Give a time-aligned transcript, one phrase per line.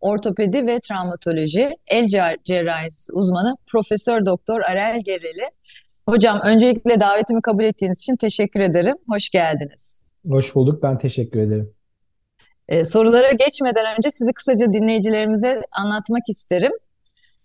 [0.00, 2.08] ortopedi ve travmatoloji el
[2.44, 5.50] cerrahisi uzmanı Profesör Doktor Arel Gereli.
[6.08, 8.96] Hocam öncelikle davetimi kabul ettiğiniz için teşekkür ederim.
[9.08, 10.02] Hoş geldiniz.
[10.28, 10.82] Hoş bulduk.
[10.82, 11.74] Ben teşekkür ederim.
[12.68, 16.72] Ee, sorulara geçmeden önce sizi kısaca dinleyicilerimize anlatmak isterim.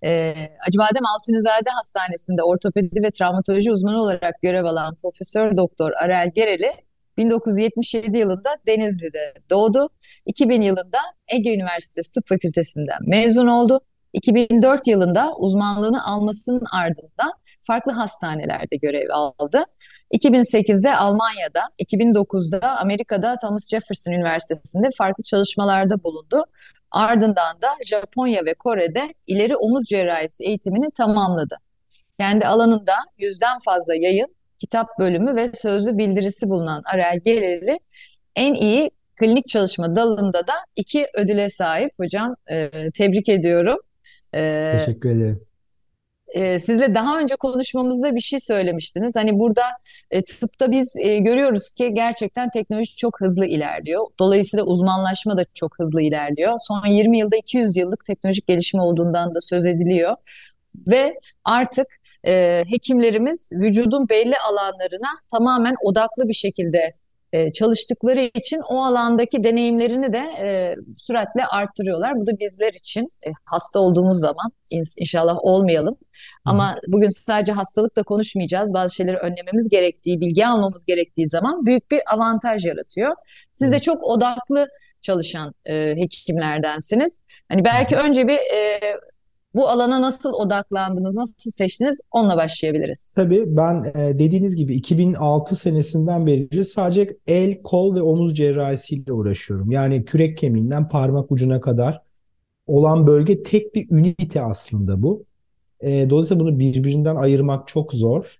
[0.03, 0.33] Ee,
[0.67, 6.71] Acıbadem Altunizade Hastanesi'nde ortopedi ve travmatoloji uzmanı olarak görev alan Profesör Doktor Arel Gereli
[7.17, 9.89] 1977 yılında Denizli'de doğdu.
[10.25, 13.79] 2000 yılında Ege Üniversitesi Tıp Fakültesinden mezun oldu.
[14.13, 19.65] 2004 yılında uzmanlığını almasının ardından farklı hastanelerde görev aldı.
[20.13, 26.43] 2008'de Almanya'da, 2009'da Amerika'da Thomas Jefferson Üniversitesi'nde farklı çalışmalarda bulundu.
[26.91, 31.57] Ardından da Japonya ve Kore'de ileri omuz cerrahisi eğitimini tamamladı.
[32.19, 37.79] Kendi alanında yüzden fazla yayın, kitap bölümü ve sözlü bildirisi bulunan Arel Geleli
[38.35, 42.35] en iyi klinik çalışma dalında da iki ödüle sahip hocam.
[42.51, 43.77] E, tebrik ediyorum.
[44.35, 45.41] E, Teşekkür ederim.
[46.27, 49.15] E, sizle daha önce konuşmamızda bir şey söylemiştiniz.
[49.15, 49.63] Hani burada
[50.11, 54.07] e, tıpta biz e, görüyoruz ki gerçekten teknoloji çok hızlı ilerliyor.
[54.19, 56.53] Dolayısıyla uzmanlaşma da çok hızlı ilerliyor.
[56.67, 60.15] Son 20 yılda 200 yıllık teknolojik gelişme olduğundan da söz ediliyor.
[60.87, 61.87] Ve artık
[62.27, 66.93] e, hekimlerimiz vücudun belli alanlarına tamamen odaklı bir şekilde
[67.33, 72.15] e, çalıştıkları için o alandaki deneyimlerini de e, süratle arttırıyorlar.
[72.15, 74.51] Bu da bizler için e, hasta olduğumuz zaman
[74.97, 75.97] inşallah olmayalım.
[76.45, 78.73] Ama bugün sadece hastalıkla konuşmayacağız.
[78.73, 83.15] Bazı şeyleri önlememiz gerektiği, bilgi almamız gerektiği zaman büyük bir avantaj yaratıyor.
[83.53, 84.67] Siz de çok odaklı
[85.01, 87.19] çalışan e, hekimlerdensiniz.
[87.49, 88.79] Hani belki önce bir e,
[89.55, 92.01] bu alana nasıl odaklandınız, nasıl seçtiniz?
[92.11, 93.13] Onunla başlayabiliriz.
[93.15, 99.71] Tabii ben e, dediğiniz gibi 2006 senesinden beri sadece el, kol ve omuz cerrahisiyle uğraşıyorum.
[99.71, 102.01] Yani kürek kemiğinden parmak ucuna kadar
[102.67, 105.23] olan bölge tek bir ünite aslında bu.
[105.81, 108.39] E, dolayısıyla bunu birbirinden ayırmak çok zor.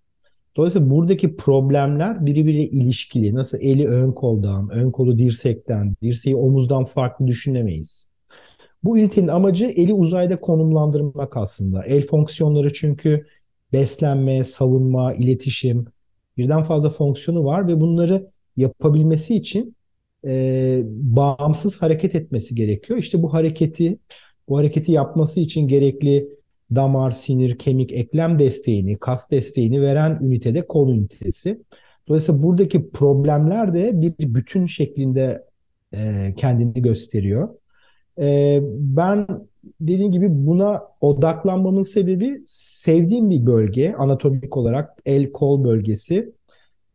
[0.58, 3.36] Dolayısıyla buradaki problemler birbiriyle ilişkili.
[3.36, 8.08] Nasıl eli ön koldan, ön kolu dirsekten, dirseği omuzdan farklı düşünemeyiz.
[8.84, 11.84] Bu ünitenin amacı eli uzayda konumlandırmak aslında.
[11.84, 13.26] El fonksiyonları çünkü
[13.74, 15.86] beslenme, savunma, iletişim
[16.38, 19.76] birden fazla fonksiyonu var ve bunları yapabilmesi için
[20.26, 23.00] e, bağımsız hareket etmesi gerekiyor.
[23.00, 23.98] İşte bu hareketi
[24.50, 26.28] bu hareketi yapması için gerekli
[26.76, 31.62] damar, sinir, kemik, eklem desteğini, kas desteğini veren ünitede kol ünitesi.
[32.08, 35.46] Dolayısıyla buradaki problemler de bir bütün şeklinde
[35.94, 37.50] e, kendini gösteriyor.
[38.20, 39.28] E, ben
[39.82, 46.34] dediğim gibi buna odaklanmamın sebebi sevdiğim bir bölge anatomik olarak el kol bölgesi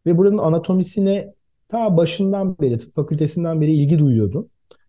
[0.06, 1.34] ve buranın anatomisine
[1.68, 4.48] ta başından beri tıp fakültesinden beri ilgi duyuyordum.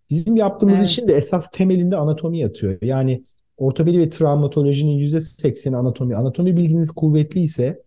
[0.09, 0.87] Bizim yaptığımız evet.
[0.89, 2.77] işin de esas temelinde anatomi yatıyor.
[2.81, 3.23] Yani
[3.57, 6.15] ortopedi ve travmatolojinin %80'i anatomi.
[6.15, 7.83] Anatomi bilginiz kuvvetli ise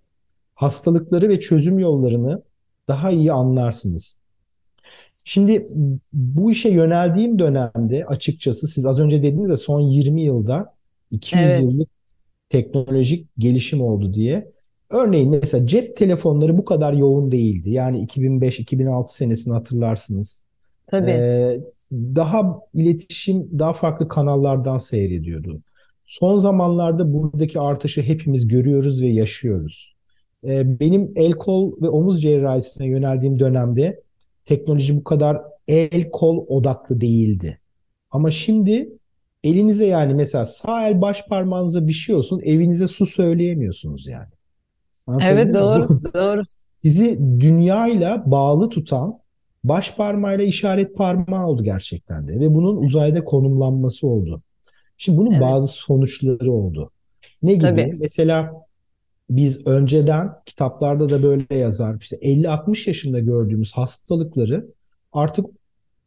[0.55, 2.43] hastalıkları ve çözüm yollarını
[2.89, 4.22] daha iyi anlarsınız.
[5.25, 5.67] Şimdi
[6.13, 10.75] bu işe yöneldiğim dönemde açıkçası siz az önce dediniz de son 20 yılda
[11.11, 11.61] 200 evet.
[11.61, 11.89] yıllık
[12.51, 14.53] teknolojik gelişim oldu diye.
[14.91, 17.71] Örneğin mesela cep telefonları bu kadar yoğun değildi.
[17.71, 20.43] Yani 2005-2006 senesini hatırlarsınız.
[20.87, 21.11] Tabii.
[21.11, 21.61] Ee,
[21.93, 25.61] daha iletişim daha farklı kanallardan seyrediyordu.
[26.05, 29.95] Son zamanlarda buradaki artışı hepimiz görüyoruz ve yaşıyoruz.
[30.45, 34.01] Ee, benim el kol ve omuz cerrahisine yöneldiğim dönemde
[34.45, 35.39] teknoloji bu kadar
[35.69, 37.61] el kol odaklı değildi.
[38.11, 38.93] Ama şimdi
[39.45, 44.33] elinize yani mesela sağ el baş parmağınıza bir şey olsun evinize su söyleyemiyorsunuz yani.
[45.23, 46.43] evet doğru doğru.
[46.83, 49.19] Sizi dünyayla bağlı tutan
[49.65, 54.43] baş parmağıyla işaret parmağı oldu gerçekten de ve bunun uzayda konumlanması oldu.
[54.97, 55.43] Şimdi bunun evet.
[55.43, 56.91] bazı sonuçları oldu.
[57.43, 57.63] Ne gibi?
[57.63, 57.97] Tabii.
[58.01, 58.53] Mesela
[59.37, 61.97] biz önceden kitaplarda da böyle yazar.
[62.01, 64.67] İşte 50-60 yaşında gördüğümüz hastalıkları
[65.13, 65.47] artık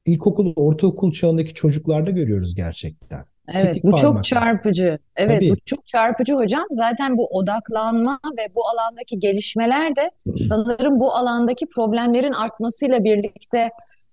[0.06, 3.25] ilkokul, ortaokul çağındaki çocuklarda görüyoruz gerçekten.
[3.54, 4.13] Evet, Tetik bu parmaklar.
[4.13, 5.00] çok çarpıcı.
[5.16, 5.50] Evet, Tabii.
[5.50, 6.63] bu çok çarpıcı hocam.
[6.72, 10.12] Zaten bu odaklanma ve bu alandaki gelişmeler de
[10.50, 13.69] sanırım bu alandaki problemlerin artmasıyla birlikte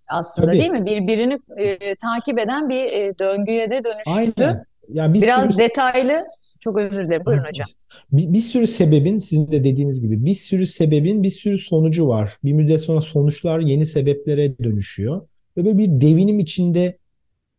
[0.08, 0.58] aslında Tabii.
[0.58, 0.86] değil mi?
[0.86, 4.44] Birbirini e, takip eden bir e, döngüye de dönüştü.
[4.44, 4.64] Aynen.
[4.92, 6.24] Yani bir sürü Biraz detaylı,
[6.60, 7.26] çok özür dilerim.
[7.26, 7.66] Buyurun hocam.
[8.12, 12.38] bir, bir sürü sebebin sizin de dediğiniz gibi bir sürü sebebin bir sürü sonucu var.
[12.44, 15.22] Bir müddet sonra sonuçlar yeni sebeplere dönüşüyor.
[15.56, 16.98] Ve böyle bir devinim içinde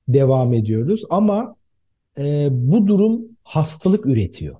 [0.08, 1.04] devam ediyoruz.
[1.10, 1.56] Ama
[2.18, 4.56] e, bu durum hastalık üretiyor.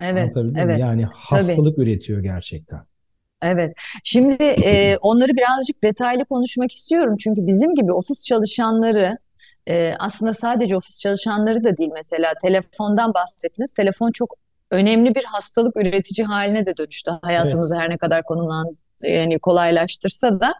[0.00, 0.52] Evet, mi?
[0.56, 0.78] evet.
[0.78, 1.14] Yani Tabii.
[1.14, 2.80] hastalık üretiyor gerçekten.
[3.42, 3.72] Evet.
[4.04, 7.16] Şimdi e, onları birazcık detaylı konuşmak istiyorum.
[7.18, 9.18] Çünkü bizim gibi ofis çalışanları
[9.68, 13.72] e, aslında sadece ofis çalışanları da değil mesela telefondan bahsettiniz.
[13.72, 14.34] Telefon çok
[14.70, 17.10] önemli bir hastalık üretici haline de dönüştü.
[17.10, 17.24] Evet.
[17.24, 20.54] Hayatımızı her ne kadar konulan yani kolaylaştırsa da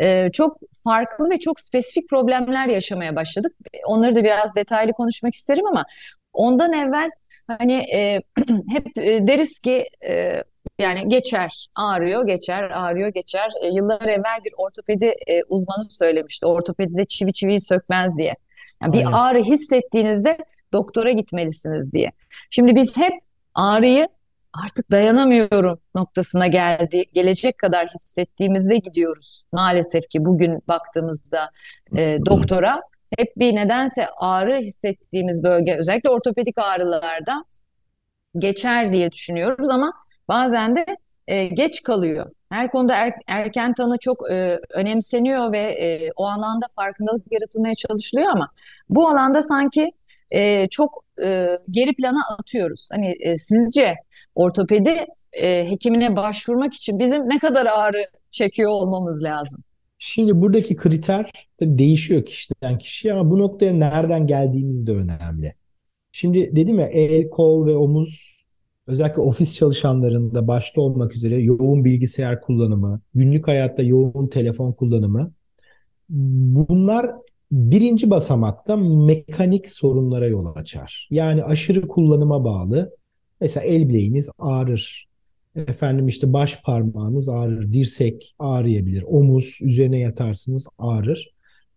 [0.00, 3.52] e, çok farklı ve çok spesifik problemler yaşamaya başladık.
[3.86, 5.84] Onları da biraz detaylı konuşmak isterim ama
[6.32, 7.10] ondan evvel
[7.46, 8.20] hani e,
[8.72, 10.42] hep e, deriz ki e,
[10.80, 13.50] yani geçer, ağrıyor, geçer, ağrıyor, geçer.
[13.62, 16.46] E, yıllar evvel bir ortopedi e, uzmanı söylemişti.
[16.46, 18.36] Ortopedide çivi çiviyi sökmez diye.
[18.82, 20.38] Yani bir ağrı hissettiğinizde
[20.72, 22.12] doktora gitmelisiniz diye.
[22.50, 23.12] Şimdi biz hep
[23.54, 24.08] ağrıyı
[24.64, 29.42] artık dayanamıyorum noktasına geldi, gelecek kadar hissettiğimizde gidiyoruz.
[29.52, 31.50] Maalesef ki bugün baktığımızda
[31.96, 32.80] e, doktora
[33.18, 37.44] hep bir nedense ağrı hissettiğimiz bölge, özellikle ortopedik ağrılarda
[38.38, 39.92] geçer diye düşünüyoruz ama
[40.30, 40.84] bazen de
[41.28, 42.26] e, geç kalıyor.
[42.50, 48.28] Her konuda er- erken tanı çok e, önemseniyor ve e, o alanda farkındalık yaratılmaya çalışılıyor
[48.28, 48.48] ama
[48.88, 49.92] bu alanda sanki
[50.30, 52.88] e, çok e, geri plana atıyoruz.
[52.92, 53.94] Hani e, sizce
[54.34, 54.94] ortopedi
[55.32, 59.64] e, hekimine başvurmak için bizim ne kadar ağrı çekiyor olmamız lazım?
[59.98, 65.54] Şimdi buradaki kriter de değişiyor kişiden kişiye ama bu noktaya nereden geldiğimiz de önemli.
[66.12, 68.39] Şimdi dedim ya el, kol ve omuz
[68.90, 75.32] özellikle ofis çalışanlarında başta olmak üzere yoğun bilgisayar kullanımı, günlük hayatta yoğun telefon kullanımı
[76.08, 77.10] bunlar
[77.52, 81.08] birinci basamakta mekanik sorunlara yol açar.
[81.10, 82.96] Yani aşırı kullanıma bağlı.
[83.40, 85.10] Mesela el bileğiniz ağrır.
[85.56, 91.30] Efendim işte baş parmağınız ağrır, dirsek ağrıyabilir, omuz üzerine yatarsınız ağrır.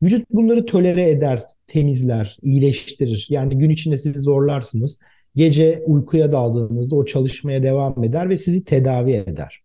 [0.03, 3.27] Vücut bunları tolere eder, temizler, iyileştirir.
[3.29, 4.99] Yani gün içinde sizi zorlarsınız.
[5.35, 9.63] Gece uykuya daldığınızda o çalışmaya devam eder ve sizi tedavi eder.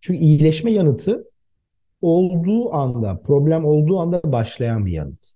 [0.00, 1.24] Çünkü iyileşme yanıtı
[2.02, 5.32] olduğu anda, problem olduğu anda başlayan bir yanıt.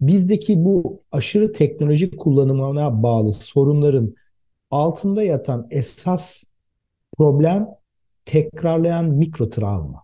[0.00, 4.14] Bizdeki bu aşırı teknolojik kullanımına bağlı sorunların
[4.70, 6.44] altında yatan esas
[7.18, 7.68] problem
[8.24, 10.02] tekrarlayan mikro travma.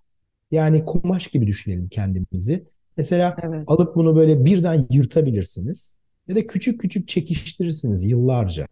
[0.50, 2.64] Yani kumaş gibi düşünelim kendimizi.
[2.96, 5.96] Mesela Evet, alıp bunu böyle birden yırtabilirsiniz
[6.28, 8.67] ya da küçük küçük çekiştirirsiniz yıllarca.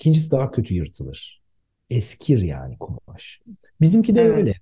[0.00, 1.42] İkincisi daha kötü yırtılır.
[1.90, 3.40] Eskir yani kumaş.
[3.80, 4.54] Bizimki de evet, öyle.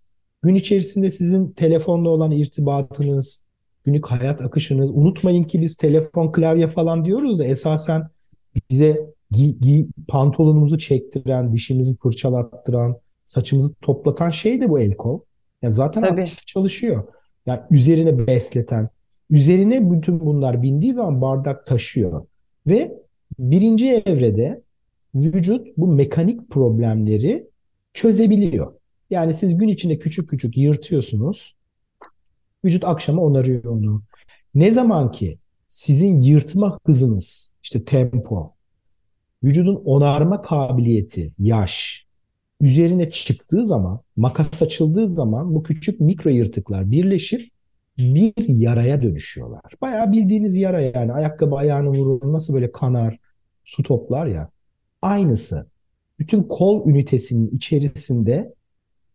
[0.42, 3.44] Gün içerisinde sizin telefonla olan irtibatınız,
[3.84, 4.90] günlük hayat akışınız.
[4.90, 8.08] Unutmayın ki biz telefon, klavye falan diyoruz da esasen
[8.70, 9.00] bize
[9.30, 15.20] gi, gi- pantolonumuzu çektiren, dişimizi fırçalattıran, saçımızı toplatan şey de bu el kol.
[15.62, 17.04] Yani zaten tabii, aktif çalışıyor.
[17.46, 18.88] Yani üzerine besleten,
[19.30, 22.26] üzerine bütün bunlar bindiği zaman bardak taşıyor.
[22.66, 22.92] Ve
[23.38, 24.67] birinci evrede
[25.14, 27.46] vücut bu mekanik problemleri
[27.94, 28.74] çözebiliyor.
[29.10, 31.56] Yani siz gün içinde küçük küçük yırtıyorsunuz.
[32.64, 34.02] Vücut akşama onarıyor onu.
[34.54, 35.38] Ne zaman ki
[35.68, 38.52] sizin yırtma hızınız, işte tempo,
[39.42, 42.06] vücudun onarma kabiliyeti, yaş
[42.60, 47.50] üzerine çıktığı zaman, makas açıldığı zaman bu küçük mikro yırtıklar birleşip
[47.98, 49.62] bir yaraya dönüşüyorlar.
[49.80, 53.18] Bayağı bildiğiniz yara yani ayakkabı ayağını vurur nasıl böyle kanar,
[53.64, 54.50] su toplar ya.
[55.02, 55.66] Aynısı.
[56.18, 58.54] Bütün kol ünitesinin içerisinde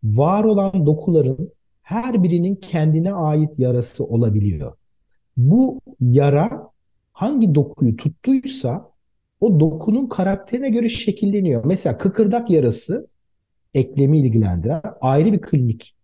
[0.04, 4.76] var olan dokuların her birinin kendine ait yarası olabiliyor.
[5.36, 6.70] Bu yara
[7.12, 8.90] hangi dokuyu tuttuysa
[9.40, 11.64] o dokunun karakterine göre şekilleniyor.
[11.64, 13.08] Mesela kıkırdak yarası
[13.74, 15.94] eklemi ilgilendiren ayrı bir klinik.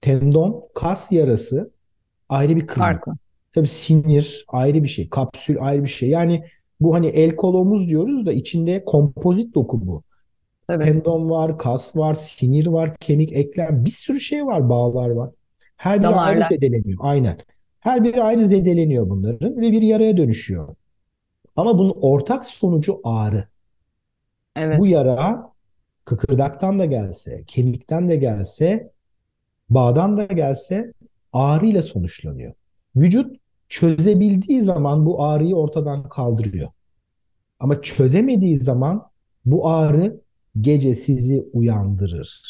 [0.00, 1.70] Tendon, kas yarası
[2.28, 2.76] ayrı bir klinik.
[2.76, 3.12] farklı.
[3.52, 6.08] Tabii sinir ayrı bir şey, kapsül ayrı bir şey.
[6.08, 6.44] Yani
[6.80, 10.02] bu hani el kol omuz diyoruz da içinde kompozit doku bu.
[10.66, 15.30] Tabii, Tendon var, kas var, sinir var, kemik, eklem, bir sürü şey var, bağlar var.
[15.76, 16.48] Her biri ayrı damarlar.
[16.48, 16.98] zedeleniyor.
[17.02, 17.38] Aynen.
[17.80, 20.76] Her biri ayrı zedeleniyor bunların ve bir yaraya dönüşüyor.
[21.56, 23.44] Ama bunun ortak sonucu ağrı.
[24.72, 25.52] Bu Evet, yara
[26.04, 28.92] kıkırdaktan da gelse, kemikten de gelse,
[29.70, 30.92] bağdan da gelse
[31.32, 32.54] ağrıyla sonuçlanıyor.
[32.96, 33.39] Vücut
[33.70, 36.68] çözebildiği zaman bu ağrıyı ortadan kaldırıyor.
[37.60, 39.10] Ama çözemediği zaman
[39.44, 40.20] bu ağrı
[40.60, 42.42] gece sizi uyandırır.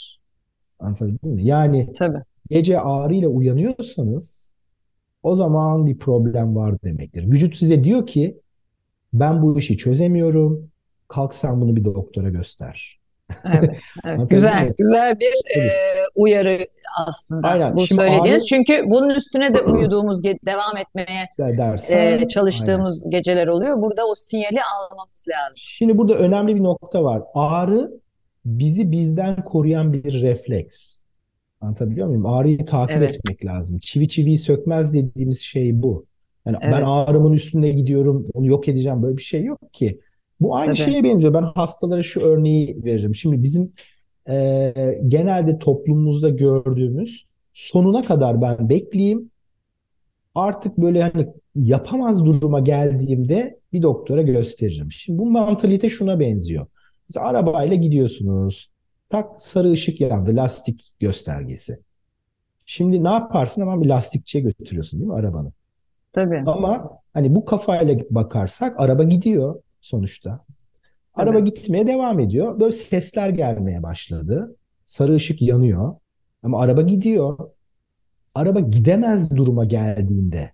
[0.79, 1.45] Anlatabildim mi?
[1.45, 2.19] Yani tabii.
[2.51, 4.55] gece ağrıyla uyanıyorsanız
[5.23, 7.25] o zaman bir problem var demektir.
[7.31, 8.41] Vücut size diyor ki
[9.13, 10.71] Ben bu işi çözemiyorum.
[11.09, 13.01] Kalk sen bunu bir doktora göster.
[13.45, 14.21] Evet, evet.
[14.31, 15.71] Güzel, güzel bir e,
[16.21, 16.67] uyarı
[17.07, 17.77] aslında Aynen.
[17.77, 18.43] bu Şimdi söylediğiniz.
[18.43, 23.11] ağrı Çünkü bunun üstüne de uyuduğumuz, devam etmeye dersen e, çalıştığımız aynen.
[23.11, 23.83] geceler oluyor.
[23.83, 25.57] Burada o sinyali almamız lazım.
[25.57, 27.23] Şimdi burada önemli bir nokta var.
[27.35, 27.91] Ağrı
[28.45, 31.01] bizi bizden koruyan bir refleks.
[31.61, 32.27] Anlatabiliyor muyum?
[32.27, 33.15] Ağrıyı takip evet.
[33.15, 33.79] etmek lazım.
[33.79, 36.07] Çivi çiviyi sökmez dediğimiz şey bu.
[36.47, 36.75] Yani evet.
[36.77, 40.01] ben ağrımın üstünde gidiyorum, onu yok edeceğim böyle bir şey yok ki.
[40.41, 40.91] Bu aynı Tabii.
[40.91, 41.35] şeye benziyor.
[41.35, 43.15] Ben hastalara şu örneği veririm.
[43.15, 43.73] Şimdi bizim
[44.31, 49.31] e, genelde toplumumuzda gördüğümüz sonuna kadar ben bekleyeyim.
[50.35, 54.93] Artık böyle hani yapamaz duruma geldiğimde bir doktora gösteririm.
[54.93, 56.67] Şimdi bu mantalite şuna benziyor.
[57.09, 58.71] Mesela arabayla gidiyorsunuz.
[59.09, 60.37] Tak sarı ışık yandı.
[60.37, 61.79] Lastik göstergesi.
[62.67, 63.61] Şimdi ne yaparsın?
[63.61, 65.53] Hemen bir lastikçiye götürüyorsun değil mi arabanı?
[66.13, 66.43] Tabii.
[66.47, 70.45] Ama hani bu kafayla bakarsak araba gidiyor sonuçta.
[71.15, 71.47] Araba evet.
[71.47, 72.61] gitmeye devam ediyor.
[72.61, 74.57] Böyle sesler gelmeye başladı.
[74.87, 75.95] Sarı ışık yanıyor.
[76.43, 77.51] Ama araba gidiyor.
[78.35, 80.51] Araba gidemez duruma geldiğinde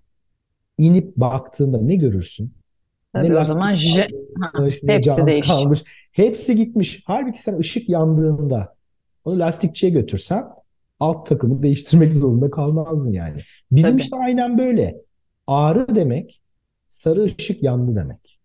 [0.79, 2.53] inip baktığında ne görürsün?
[3.13, 4.07] Tabii ne o zaman je...
[4.41, 4.53] ha,
[4.87, 5.49] hepsi değiş.
[5.49, 5.85] Kalmış.
[6.13, 7.03] Hepsi gitmiş.
[7.07, 8.75] Halbuki sen ışık yandığında
[9.25, 10.45] onu lastikçiye götürsen
[11.01, 13.41] alt takımı değiştirmek zorunda kalmazdın yani.
[13.71, 14.03] Bizim Tabii.
[14.03, 14.97] işte aynen böyle.
[15.47, 16.43] Ağrı demek
[16.89, 18.36] sarı ışık yandı demek.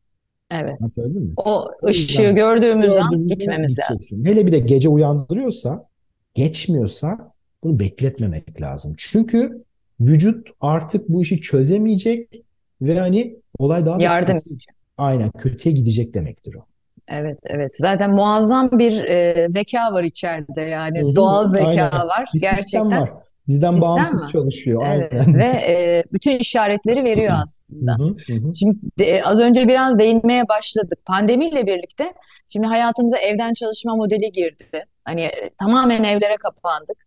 [0.52, 0.98] Evet.
[0.98, 1.34] mi?
[1.38, 4.26] O ışığı yani, gördüğümüz an gitmemiz lazım.
[4.26, 5.86] Hele bir de gece uyandırıyorsa,
[6.34, 7.32] geçmiyorsa
[7.64, 8.94] bunu bekletmemek lazım.
[8.98, 9.64] Çünkü
[10.00, 12.44] vücut artık bu işi çözemeyecek
[12.82, 14.78] ve hani olay daha da yardım kötü, istiyor.
[14.98, 16.66] Aynen kötüye gidecek demektir o.
[17.08, 17.72] Evet, evet.
[17.78, 21.02] Zaten muazzam bir e, zeka var içeride yani.
[21.02, 22.08] Hı-hı, Doğal zeka aynen.
[22.08, 22.30] var.
[22.34, 22.92] Bir Gerçekten.
[22.92, 23.12] Var.
[23.48, 24.32] Bizden Bizden bağımsız mi?
[24.32, 24.84] çalışıyor.
[24.88, 25.12] Evet.
[25.14, 25.40] Aynen.
[25.40, 27.96] Ve e, bütün işaretleri veriyor aslında.
[28.00, 28.56] Hı hı.
[28.56, 31.00] Şimdi de, az önce biraz değinmeye başladık.
[31.06, 32.14] Pandemiyle birlikte
[32.50, 34.86] şimdi hayatımıza evden çalışma modeli girdi.
[35.06, 36.98] Hani e, tamamen evlere kapandık.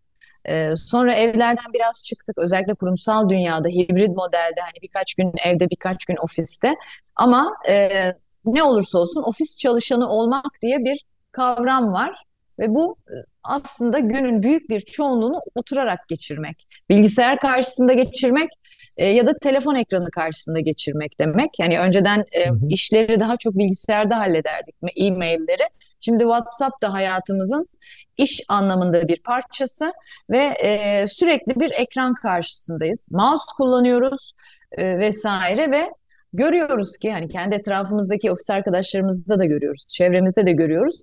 [0.45, 2.39] E, sonra evlerden biraz çıktık.
[2.39, 6.75] Özellikle kurumsal dünyada, hibrit modelde hani birkaç gün evde, birkaç gün ofiste.
[7.17, 7.89] Ama e,
[8.45, 12.25] ne olursa olsun ofis çalışanı olmak diye bir kavram var.
[12.59, 13.15] Ve bu e,
[13.45, 16.67] aslında günün büyük bir çoğunluğunu oturarak geçirmek.
[16.91, 18.49] Bilgisayar karşısında geçirmek
[18.97, 21.59] e, ya da telefon ekranı karşısında geçirmek demek.
[21.59, 22.59] Yani önceden e, hı hı.
[22.69, 25.69] işleri daha çok bilgisayarda hallederdik, e-mailleri.
[26.01, 27.69] Şimdi WhatsApp da hayatımızın
[28.17, 29.93] iş anlamında bir parçası
[30.31, 33.09] ve e, sürekli bir ekran karşısındayız.
[33.11, 34.33] Mouse kullanıyoruz
[34.73, 35.91] e, vesaire ve
[36.35, 41.01] görüyoruz ki hani kendi etrafımızdaki ofis arkadaşlarımızda da görüyoruz, çevremizde de görüyoruz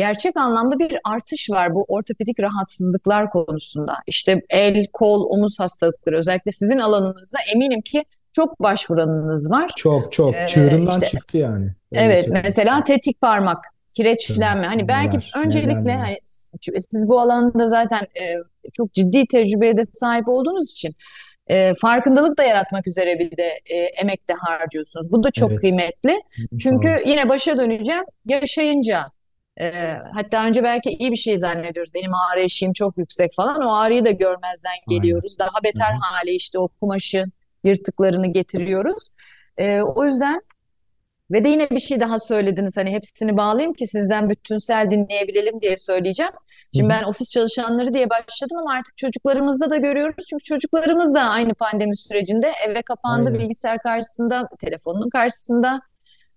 [0.00, 3.94] gerçek anlamda bir artış var bu ortopedik rahatsızlıklar konusunda.
[4.06, 9.70] İşte el, kol, omuz hastalıkları özellikle sizin alanınızda eminim ki çok başvuranınız var.
[9.76, 11.64] Çok çok ee, çığırından işte, çıktı yani.
[11.64, 12.42] Öyle evet söyleyeyim.
[12.44, 13.58] mesela tetik parmak,
[13.94, 14.66] kireçlenme.
[14.66, 16.18] Hani belki neler, öncelikle neler, hani,
[16.90, 18.24] siz bu alanda zaten e,
[18.72, 20.94] çok ciddi tecrübeye de sahip olduğunuz için
[21.50, 25.12] e, farkındalık da yaratmak üzere bir de e, emek de harcıyorsunuz.
[25.12, 25.60] Bu da çok evet.
[25.60, 26.20] kıymetli.
[26.60, 28.04] Çünkü yine başa döneceğim.
[28.26, 29.06] Yaşayınca
[29.60, 29.72] e,
[30.14, 31.94] hatta önce belki iyi bir şey zannediyoruz.
[31.94, 33.62] Benim ağrı eşiğim çok yüksek falan.
[33.62, 35.36] O ağrıyı da görmezden geliyoruz.
[35.40, 35.50] Aynen.
[35.50, 35.98] Daha beter Hı-hı.
[36.00, 37.32] hali işte o kumaşın
[37.64, 39.08] yırtıklarını getiriyoruz.
[39.58, 40.40] E, o yüzden
[41.30, 42.76] ve de yine bir şey daha söylediniz.
[42.76, 46.32] Hani hepsini bağlayayım ki sizden bütünsel dinleyebilelim diye söyleyeceğim.
[46.76, 50.24] Şimdi ben ofis çalışanları diye başladım ama artık çocuklarımızda da görüyoruz.
[50.30, 53.40] Çünkü çocuklarımız da aynı pandemi sürecinde eve kapandı, Aynen.
[53.40, 55.80] bilgisayar karşısında, telefonun karşısında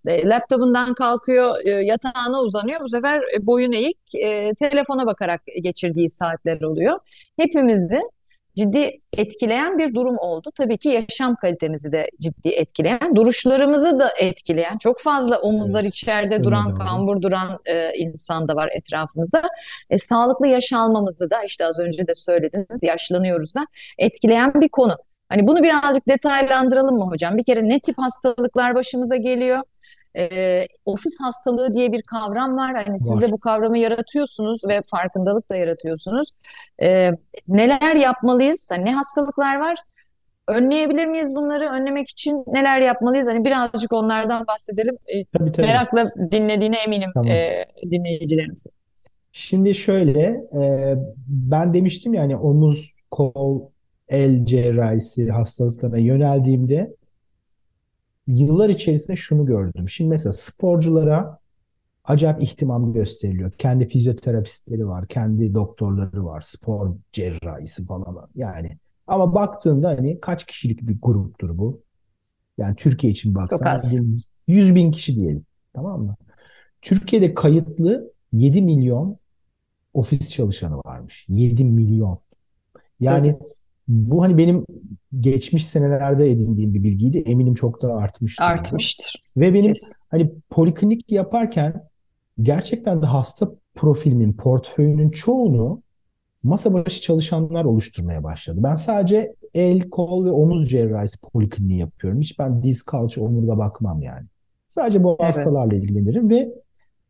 [0.07, 2.81] e, laptopundan kalkıyor, e, yatağına uzanıyor.
[2.81, 3.99] Bu sefer e, boyun eğik,
[4.59, 6.99] telefona bakarak geçirdiği saatler oluyor.
[7.37, 8.01] Hepimizi
[8.55, 10.51] ciddi etkileyen bir durum oldu.
[10.55, 15.93] Tabii ki yaşam kalitemizi de ciddi etkileyen, duruşlarımızı da etkileyen, çok fazla omuzlar evet.
[15.93, 16.77] içeride duran, evet.
[16.77, 19.41] kambur duran e, insan da var etrafımızda.
[19.89, 23.67] E, sağlıklı yaş almamızı da işte az önce de söylediniz, yaşlanıyoruz da
[23.97, 24.97] etkileyen bir konu.
[25.29, 27.37] Hani bunu birazcık detaylandıralım mı hocam?
[27.37, 29.59] Bir kere ne tip hastalıklar başımıza geliyor?
[30.17, 32.85] E, ofis hastalığı diye bir kavram var.
[32.85, 36.29] Hani siz de bu kavramı yaratıyorsunuz ve farkındalık da yaratıyorsunuz.
[36.81, 37.11] E,
[37.47, 38.69] neler yapmalıyız?
[38.71, 39.77] Hani ne hastalıklar var?
[40.47, 41.69] Önleyebilir miyiz bunları?
[41.69, 43.27] Önlemek için neler yapmalıyız?
[43.27, 44.95] Hani birazcık onlardan bahsedelim.
[45.37, 45.67] Tabii, tabii.
[45.67, 47.31] Merakla dinlediğine eminim tamam.
[47.31, 48.71] e, dinleyicilerimizin.
[49.31, 50.21] Şimdi şöyle,
[50.61, 50.95] e,
[51.27, 53.61] ben demiştim yani omuz, kol,
[54.09, 56.93] el cerrahisi hastalıklarına yöneldiğimde
[58.27, 59.89] yıllar içerisinde şunu gördüm.
[59.89, 61.39] Şimdi mesela sporculara
[62.03, 63.51] acayip ihtimam gösteriliyor.
[63.51, 68.29] Kendi fizyoterapistleri var, kendi doktorları var, spor cerrahisi falan var.
[68.35, 68.77] Yani
[69.07, 71.81] ama baktığında hani kaç kişilik bir gruptur bu?
[72.57, 73.99] Yani Türkiye için baksan az.
[74.47, 75.45] 100 bin kişi diyelim.
[75.73, 76.15] Tamam mı?
[76.81, 79.17] Türkiye'de kayıtlı 7 milyon
[79.93, 81.25] ofis çalışanı varmış.
[81.29, 82.19] 7 milyon.
[82.99, 83.53] Yani Tabii.
[83.87, 84.65] Bu hani benim
[85.19, 87.23] geçmiş senelerde edindiğim bir bilgiydi.
[87.25, 88.47] Eminim çok daha artmıştır bu.
[88.47, 89.21] Artmıştır.
[89.37, 89.93] Ve benim Kesin.
[90.09, 91.87] hani poliklinik yaparken
[92.41, 95.81] gerçekten de hasta profilimin, portföyünün çoğunu
[96.43, 98.59] masa başı çalışanlar oluşturmaya başladı.
[98.63, 102.21] Ben sadece el, kol ve omuz cerrahisi polikliniği yapıyorum.
[102.21, 104.27] Hiç ben diz, kalça, omurga bakmam yani.
[104.69, 105.35] Sadece bu Evet.
[105.35, 106.49] hastalarla ilgilenirim ve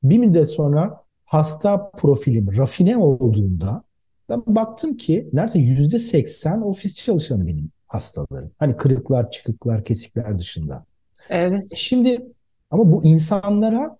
[0.03, 3.83] bir müddet sonra hasta profilim rafine olduğunda
[4.29, 8.51] ben baktım ki neredeyse yüzde seksen ofis çalışanı benim hastalarım.
[8.57, 10.85] Hani kırıklar, çıkıklar, kesikler dışında.
[11.29, 11.63] Evet.
[11.75, 12.25] Şimdi
[12.71, 13.97] ama bu insanlara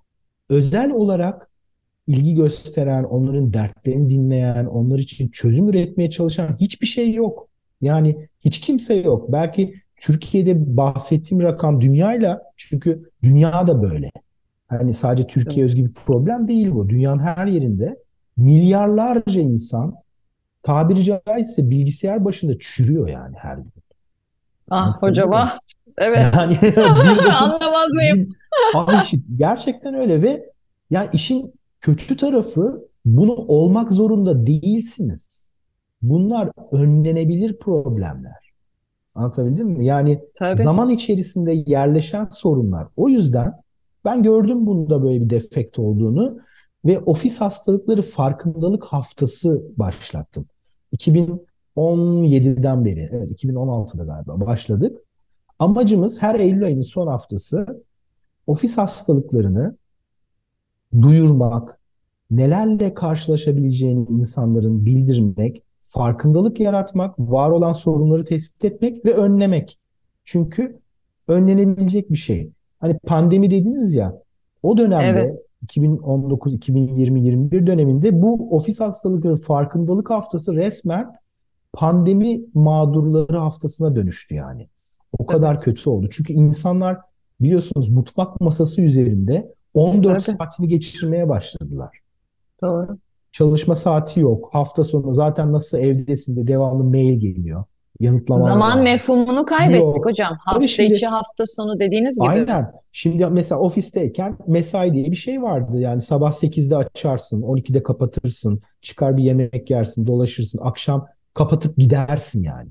[0.50, 1.50] özel olarak
[2.08, 7.48] ilgi gösteren, onların dertlerini dinleyen, onlar için çözüm üretmeye çalışan hiçbir şey yok.
[7.82, 9.32] Yani hiç kimse yok.
[9.32, 14.12] Belki Türkiye'de bahsettiğim rakam dünyayla çünkü dünya da böyle.
[14.68, 16.89] Hani sadece Türkiye özgü bir problem değil bu.
[16.89, 17.98] Dünyanın her yerinde
[18.38, 19.96] milyarlarca insan
[20.63, 23.74] tabiri caizse bilgisayar başında çürüyor yani her gün.
[24.70, 25.36] Ah Anlatabildim hocam mi?
[25.36, 25.60] ah.
[25.98, 26.34] Evet.
[26.36, 28.29] Yani bir bakın Anlamaz mıyım?
[29.01, 30.50] işi gerçekten öyle ve
[30.89, 35.50] yani işin kötü tarafı bunu olmak zorunda değilsiniz.
[36.01, 38.53] Bunlar önlenebilir problemler.
[39.15, 39.86] Anlatabildim mi?
[39.86, 40.55] Yani Tabii.
[40.62, 42.88] zaman içerisinde yerleşen sorunlar.
[42.98, 43.53] O yüzden
[44.05, 46.39] ben gördüm bunda böyle bir defekt olduğunu
[46.86, 50.46] ve ofis hastalıkları farkındalık haftası başlattım.
[50.94, 54.98] 2017'den beri, evet 2016'da galiba başladık.
[55.60, 57.84] Amacımız her Eylül ayının son haftası
[58.48, 59.78] ofis hastalıklarını
[61.02, 61.80] duyurmak,
[62.32, 69.80] nelerle karşılaşabileceğini insanların bildirmek, farkındalık yaratmak, var olan sorunları tespit etmek ve önlemek.
[70.24, 70.80] Çünkü
[71.28, 72.52] önlenebilecek bir şey.
[72.80, 74.22] Hani pandemi dediniz ya,
[74.64, 75.40] o dönemde Evet.
[75.63, 81.15] 2019, 2020, 21 döneminde bu ofis hastalıkları farkındalık haftası resmen
[81.73, 84.69] pandemi mağdurları haftasına dönüştü yani.
[85.19, 85.63] O kadar Evet.
[85.63, 86.08] kötü oldu.
[86.12, 86.97] Çünkü insanlar
[87.41, 90.38] biliyorsunuz mutfak masası üzerinde 14 Tabii.
[90.38, 91.99] saatini geçirmeye başladılar.
[92.62, 92.97] Doğru.
[93.32, 94.49] Çalışma saati yok.
[94.52, 97.63] Hafta sonu zaten nasıl evdesin de devamlı mail geliyor.
[97.99, 98.84] Yanıtlaman Zaman lazım.
[98.84, 100.06] mefhumunu kaybettik Yok.
[100.06, 100.34] hocam.
[100.39, 102.27] Hafta Tabii şimdi içi, hafta sonu dediğiniz gibi.
[102.29, 102.71] aynen.
[102.91, 105.79] Şimdi mesela ofisteyken mesai diye bir şey vardı.
[105.79, 112.69] Yani sabah 8'de açarsın, 12'de kapatırsın, çıkar bir yemek yersin, dolaşırsın, akşam kapatıp gidersin yani.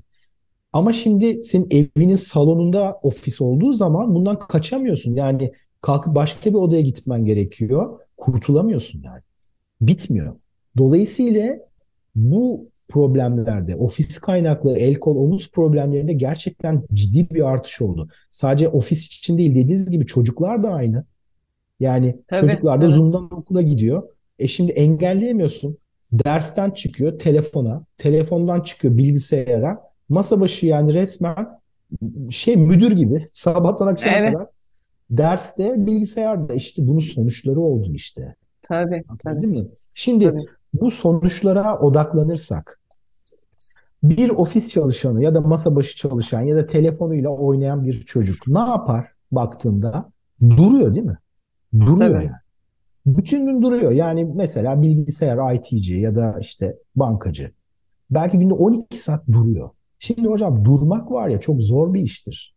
[0.73, 5.15] Ama şimdi senin evinin salonunda ofis olduğu zaman bundan kaçamıyorsun.
[5.15, 7.99] Yani kalkıp başka bir odaya gitmen gerekiyor.
[8.17, 9.21] Kurtulamıyorsun yani.
[9.81, 10.35] Bitmiyor.
[10.77, 11.55] Dolayısıyla
[12.15, 18.07] bu problemlerde ofis kaynaklı el kol omuz problemlerinde gerçekten ciddi bir artış oldu.
[18.29, 21.05] Sadece ofis için değil dediğiniz gibi çocuklar da aynı.
[21.79, 22.93] Yani Tabii, çocuklar da tabii.
[22.93, 24.03] Zoom'dan okula gidiyor.
[24.39, 25.77] E şimdi engelleyemiyorsun.
[26.11, 29.81] Dersten çıkıyor telefona, telefondan çıkıyor bilgisayara.
[30.09, 31.47] Masa başı yani resmen
[32.29, 34.33] şey müdür gibi sabahtan akşama Evet.
[34.33, 34.47] kadar
[35.09, 38.35] derste bilgisayarda işte bunun sonuçları oldu işte.
[38.61, 39.65] Tabii, tabii, Anlatabildim mi?
[39.93, 40.39] Şimdi tabii.
[40.73, 42.79] Bu sonuçlara odaklanırsak
[44.03, 48.59] bir ofis çalışanı ya da masa başı çalışan ya da telefonuyla oynayan bir çocuk ne
[48.59, 50.11] yapar baktığında?
[50.49, 51.17] Duruyor değil mi?
[51.79, 52.25] Duruyor Tabii.
[52.25, 52.43] yani.
[53.05, 53.91] Bütün gün duruyor.
[53.91, 57.51] Yani mesela bilgisayar IT'ci ya da işte bankacı.
[58.11, 59.69] Belki günde 12 saat duruyor.
[59.99, 62.55] Şimdi hocam durmak var ya çok zor bir iştir.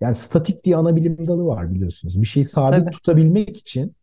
[0.00, 2.20] Yani statik diye ana bilim dalı var biliyorsunuz.
[2.20, 2.90] Bir şeyi sabit Tabii.
[2.90, 3.94] tutabilmek için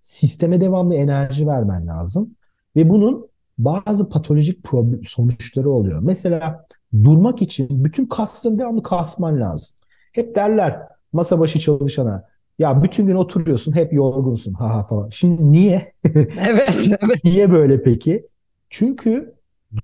[0.00, 2.36] sisteme devamlı enerji vermen lazım.
[2.76, 3.28] Ve bunun
[3.58, 6.00] bazı patolojik problem, sonuçları oluyor.
[6.02, 6.66] Mesela
[7.04, 9.76] durmak için bütün kaslarını devamlı kasman lazım.
[10.12, 10.80] Hep derler
[11.12, 12.24] masa başı çalışana
[12.58, 15.08] ya bütün gün oturuyorsun hep yorgunsun ha ha falan.
[15.08, 15.82] Şimdi niye?
[16.14, 17.24] Evet, evet.
[17.24, 18.26] Niye böyle peki?
[18.70, 19.34] Çünkü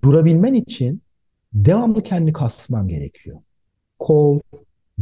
[0.05, 1.03] durabilmen için
[1.53, 3.37] devamlı kendi kasman gerekiyor.
[3.99, 4.40] Kol,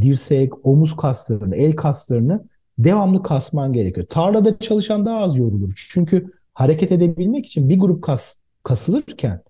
[0.01, 2.45] dirsek, omuz kaslarını, el kaslarını
[2.79, 4.07] devamlı kasman gerekiyor.
[4.07, 5.73] Tarlada çalışan daha az yorulur.
[5.91, 9.43] Çünkü hareket edebilmek için bir grup kas kasılırken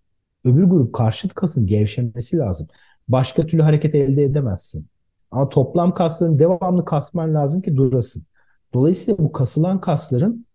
[0.44, 2.66] öbür grup karşıt kasın gevşemesi lazım.
[3.08, 4.86] Başka türlü hareket elde edemezsin.
[5.30, 8.24] Ama toplam kasların devamlı kasman lazım ki durasın.
[8.74, 10.46] Dolayısıyla bu kasılan kasların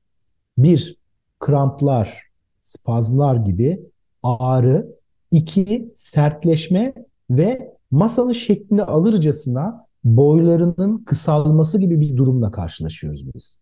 [0.57, 0.97] bir,
[1.39, 2.23] kramplar,
[2.61, 3.81] spazmlar gibi
[4.23, 4.87] ağrı,
[5.31, 6.93] iki, sertleşme
[7.29, 13.59] ve masanın şeklini alırcasına boylarının kısalması gibi bir durumla karşılaşıyoruz biz.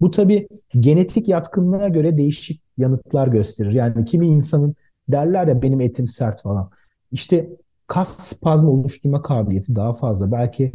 [0.00, 0.48] Bu tabii
[0.80, 3.72] genetik yatkınlığa göre değişik yanıtlar gösterir.
[3.72, 4.74] Yani kimi insanın
[5.08, 6.70] derler ya benim etim sert falan.
[7.12, 7.50] İşte
[7.86, 10.32] kas spazmı oluşturma kabiliyeti daha fazla.
[10.32, 10.72] Belki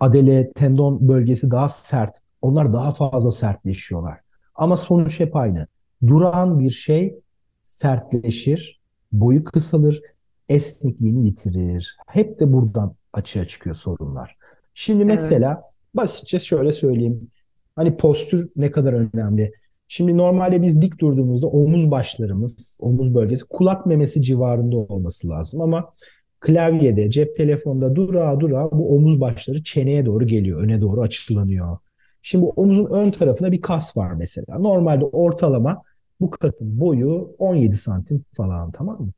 [0.00, 2.16] adele, tendon bölgesi daha sert.
[2.42, 4.20] Onlar daha fazla sertleşiyorlar.
[4.54, 5.66] Ama sonuç hep aynı.
[6.06, 7.18] Duran bir şey
[7.64, 8.80] sertleşir,
[9.12, 10.02] boyu kısalır,
[10.48, 11.96] esnekliğini yitirir.
[12.06, 14.36] Hep de buradan açığa çıkıyor sorunlar.
[14.74, 15.64] Şimdi mesela evet.
[15.94, 17.30] basitçe şöyle söyleyeyim.
[17.76, 19.52] Hani postür ne kadar önemli.
[19.88, 25.92] Şimdi normalde biz dik durduğumuzda omuz başlarımız, omuz bölgesi kulak memesi civarında olması lazım ama
[26.40, 31.78] klavyede, cep telefonunda dura dura bu omuz başları çeneye doğru geliyor, öne doğru açılanıyor.
[32.22, 34.58] Şimdi omuzun ön tarafına bir kas var mesela.
[34.58, 35.82] Normalde ortalama
[36.20, 39.10] bu kasın boyu 17 santim falan tamam mı?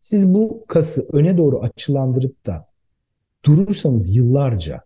[0.00, 2.66] Siz bu kası öne doğru açılandırıp da
[3.44, 4.80] durursanız yıllarca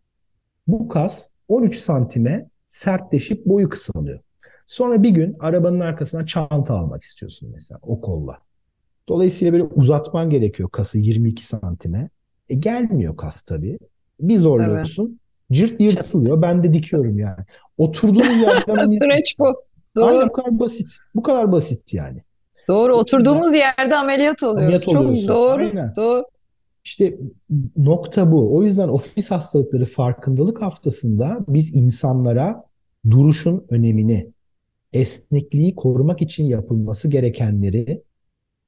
[0.66, 4.20] bu kas 13 santime sertleşip boyu kısalıyor.
[4.66, 8.38] Sonra bir gün arabanın arkasına çanta almak istiyorsun mesela o kolla.
[9.08, 12.10] Dolayısıyla böyle uzatman gerekiyor kası 22 santime.
[12.48, 13.78] E gelmiyor kas tabii.
[14.20, 15.06] Bir zorluyorsun.
[15.08, 15.18] Evet.
[15.52, 16.42] Cırt yırtılıyor.
[16.42, 17.44] Ben de dikiyorum yani.
[17.78, 18.86] Oturduğunuz yerden...
[18.86, 19.64] Süreç bu.
[19.96, 20.04] Doğru.
[20.04, 20.96] Aynen bu kadar basit.
[21.14, 22.22] Bu kadar basit yani.
[22.68, 22.96] Doğru.
[22.96, 24.88] Oturduğumuz yerde ameliyat oluyoruz.
[24.88, 25.62] Ameliyat Çok doğru.
[25.62, 25.92] Aynen.
[25.96, 26.24] Doğru.
[26.84, 27.18] İşte
[27.76, 28.56] nokta bu.
[28.56, 32.64] O yüzden ofis hastalıkları farkındalık haftasında biz insanlara
[33.10, 34.32] duruşun önemini,
[34.92, 38.02] esnekliği korumak için yapılması gerekenleri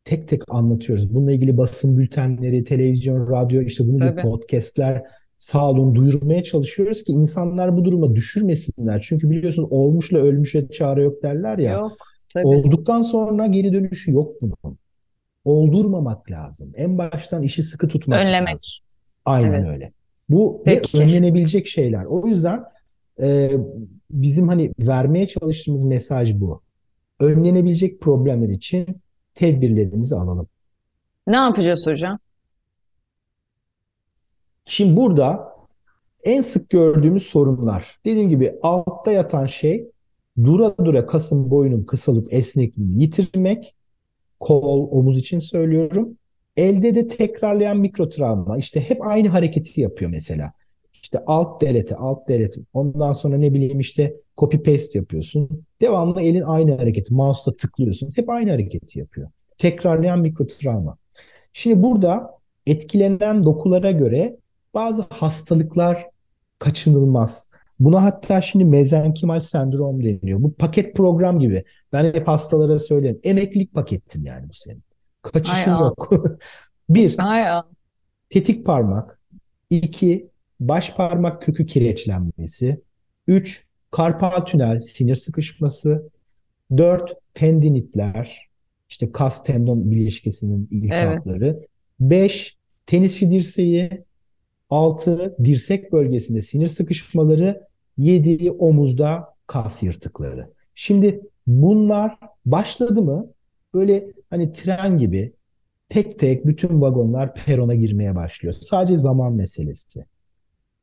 [0.04, 1.14] tek tek anlatıyoruz.
[1.14, 5.02] Bununla ilgili basın bültenleri, televizyon, radyo, işte bunun gibi podcastler
[5.38, 9.00] sağ olun duyurmaya çalışıyoruz ki insanlar bu duruma düşürmesinler.
[9.08, 11.72] Çünkü biliyorsun olmuşla ölmüşe çare yok derler ya.
[11.72, 11.92] Yok.
[12.34, 12.46] Tabii.
[12.46, 14.78] Olduktan sonra geri dönüşü yok bunun.
[15.46, 16.72] Oldurmamak lazım.
[16.74, 18.54] En baştan işi sıkı tutmak Önlemek.
[18.54, 18.84] lazım.
[19.24, 19.72] Aynen evet.
[19.72, 19.92] öyle.
[20.28, 20.98] Bu Peki.
[20.98, 22.04] önlenebilecek şeyler.
[22.04, 22.64] O yüzden
[23.20, 23.50] e,
[24.10, 26.62] bizim hani vermeye çalıştığımız mesaj bu.
[27.20, 28.86] Önlenebilecek problemler için
[29.34, 30.48] tedbirlerimizi alalım.
[31.26, 32.18] Ne yapacağız hocam?
[34.66, 35.56] Şimdi burada
[36.24, 37.98] en sık gördüğümüz sorunlar.
[38.04, 39.90] Dediğim gibi altta yatan şey
[40.44, 43.76] dura dura kasın boyunun kısalıp esnekliğini yitirmek.
[44.40, 46.18] Kol, omuz için söylüyorum.
[46.56, 48.58] Elde de tekrarlayan mikro travma.
[48.58, 50.52] İşte hep aynı hareketi yapıyor mesela.
[51.02, 52.60] İşte alt delete, alt delete.
[52.72, 55.64] Ondan sonra ne bileyim işte copy paste yapıyorsun.
[55.80, 57.14] Devamlı elin aynı hareketi.
[57.14, 58.12] Mouse'la tıklıyorsun.
[58.16, 59.30] Hep aynı hareketi yapıyor.
[59.58, 60.96] Tekrarlayan mikro travma.
[61.52, 62.30] Şimdi burada
[62.66, 64.36] etkilenen dokulara göre
[64.74, 66.06] bazı hastalıklar
[66.58, 67.50] kaçınılmaz.
[67.80, 70.42] Buna hatta şimdi mezenkimal sendrom deniyor.
[70.42, 71.64] Bu paket program gibi.
[71.92, 73.20] Ben hep hastalara söylerim.
[73.22, 74.82] Emeklilik paketin yani bu senin.
[75.22, 76.10] Kaçışın Ay yok.
[76.88, 77.62] Bir, Ay
[78.30, 79.20] tetik parmak.
[79.70, 82.80] iki baş parmak kökü kireçlenmesi.
[83.26, 86.10] Üç, karpal tünel sinir sıkışması.
[86.76, 88.48] Dört, tendinitler.
[88.88, 91.46] işte kas tendon bileşkesinin iltihapları.
[91.46, 91.68] Evet.
[92.00, 94.04] Beş, tenisçi dirseği.
[94.70, 97.66] 6 dirsek bölgesinde sinir sıkışmaları,
[97.98, 100.50] 7 omuzda kas yırtıkları.
[100.74, 103.30] Şimdi bunlar başladı mı
[103.74, 105.32] böyle hani tren gibi
[105.88, 108.54] tek tek bütün vagonlar perona girmeye başlıyor.
[108.60, 110.04] Sadece zaman meselesi.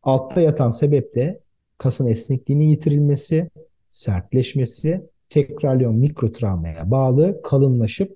[0.03, 1.39] Altta yatan sebep de
[1.77, 3.49] kasın esnekliğinin yitirilmesi,
[3.91, 8.15] sertleşmesi, tekrarlayan mikrotravmaya bağlı kalınlaşıp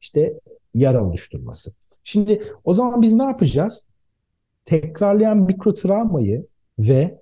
[0.00, 0.40] işte
[0.74, 1.72] yara oluşturması.
[2.04, 3.86] Şimdi o zaman biz ne yapacağız?
[4.66, 6.46] Tekrarlayan mikrotravmayı
[6.78, 7.20] ve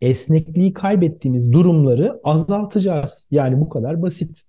[0.00, 3.28] esnekliği kaybettiğimiz durumları azaltacağız.
[3.30, 4.42] Yani bu kadar basit.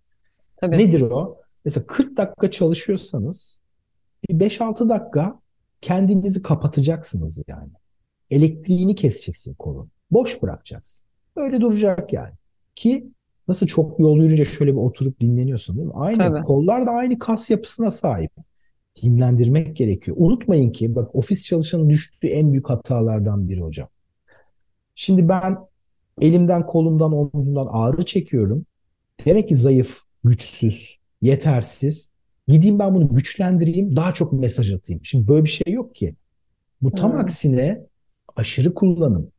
[0.58, 0.78] Tabii.
[0.78, 1.38] Nedir o?
[1.66, 3.62] Mesela 40 dakika çalışıyorsanız
[4.30, 5.40] bir 5-6 dakika
[5.82, 7.72] kendinizi kapatacaksınız yani.
[8.32, 9.90] Elektriğini keseceksin kolun.
[10.12, 11.08] Boş bırakacaksın.
[11.36, 12.34] Öyle duracak yani.
[12.76, 13.08] Ki
[13.48, 15.94] nasıl çok yol yürüyünce şöyle bir oturup dinleniyorsun değil mi?
[15.96, 16.18] Aynı.
[16.18, 16.44] Tabii.
[16.44, 18.32] Kollar da aynı kas yapısına sahip
[19.02, 20.18] dinlendirmek gerekiyor.
[20.20, 23.88] Unutmayın ki bak ofis çalışanın düştüğü en büyük hatalardan biri hocam.
[24.96, 25.58] Şimdi ben
[26.22, 28.66] elimden, kolumdan, omzumdan ağrı çekiyorum.
[29.26, 32.10] Demek ki zayıf, güçsüz, yetersiz.
[32.48, 35.06] Gideyim ben bunu güçlendireyim, daha çok mesaj atayım.
[35.06, 36.16] Şimdi böyle bir şey yok ki.
[36.82, 37.20] Bu tam hmm.
[37.20, 37.82] aksine
[38.36, 39.32] aşırı kullanım.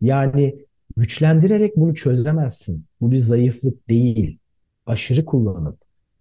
[0.00, 0.58] Yani
[0.96, 2.84] güçlendirerek bunu çözemezsin.
[3.00, 4.38] Bu bir zayıflık değil.
[4.86, 5.76] Aşırı kullanım.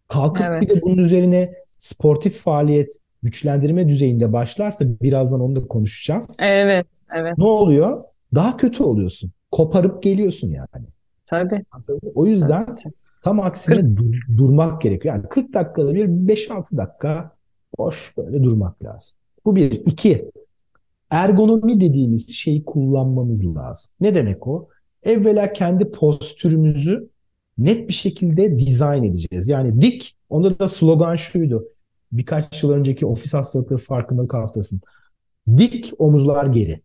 [0.08, 0.62] Kalkıp evet.
[0.62, 6.38] bir de bunun üzerine sportif faaliyet güçlendirme düzeyinde başlarsa birazdan onu da konuşacağız.
[6.42, 7.38] Evet, evet.
[7.38, 8.04] Ne oluyor?
[8.36, 9.32] Daha kötü oluyorsun.
[9.52, 10.86] Koparıp geliyorsun yani.
[11.26, 11.66] Tabii.
[12.16, 12.94] O yüzden Tabii.
[13.24, 15.16] tam aksine dur, durmak gerekiyor.
[15.16, 17.32] Yani 40 dakikada bir 5-6 dakika
[17.78, 19.18] boş böyle durmak lazım.
[19.46, 19.72] Bu bir.
[19.72, 20.32] iki
[21.10, 23.92] ergonomi dediğimiz şeyi kullanmamız lazım.
[24.02, 24.70] Ne demek o?
[25.04, 27.10] Evvela kendi postürümüzü
[27.58, 29.50] net bir şekilde dizayn edeceğiz.
[29.50, 31.65] Yani dik, onda da slogan şuydu.
[32.12, 34.82] Birkaç yıl önceki ofis hastalıkları farkındalık haftasının.
[35.58, 36.82] Dik omuzlar geri.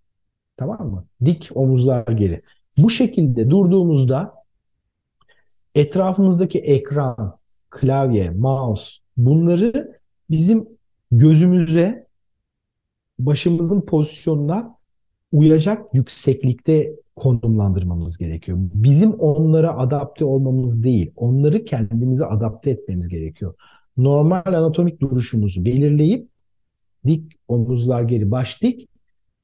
[0.57, 1.05] Tamam mı?
[1.25, 2.43] Dik omuzlar geri.
[2.79, 4.35] Bu şekilde durduğumuzda
[5.75, 7.39] etrafımızdaki ekran,
[7.71, 10.69] klavye, mouse bunları bizim
[11.13, 12.07] gözümüze,
[13.19, 14.77] başımızın pozisyonuna
[15.33, 18.59] uyacak yükseklikte konumlandırmamız gerekiyor.
[18.61, 23.55] Bizim onlara adapte olmamız değil, onları kendimize adapte etmemiz gerekiyor.
[23.97, 26.29] Normal anatomik duruşumuzu belirleyip
[27.07, 28.89] dik omuzlar geri, baş dik,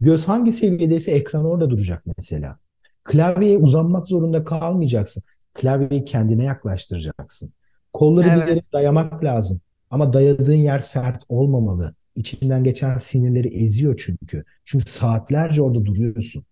[0.01, 2.59] göz hangi seviyedeyse ekran orada duracak mesela.
[3.05, 5.23] Klavyeye uzanmak zorunda kalmayacaksın.
[5.55, 7.53] Klavyeyi kendine yaklaştıracaksın.
[7.93, 8.43] Kolları evet.
[8.43, 9.61] bir yere dayamak lazım.
[9.91, 11.95] Ama dayadığın yer sert olmamalı.
[12.17, 14.45] İçinden geçen sinirleri eziyor çünkü.
[14.65, 16.45] Çünkü saatlerce orada duruyorsun.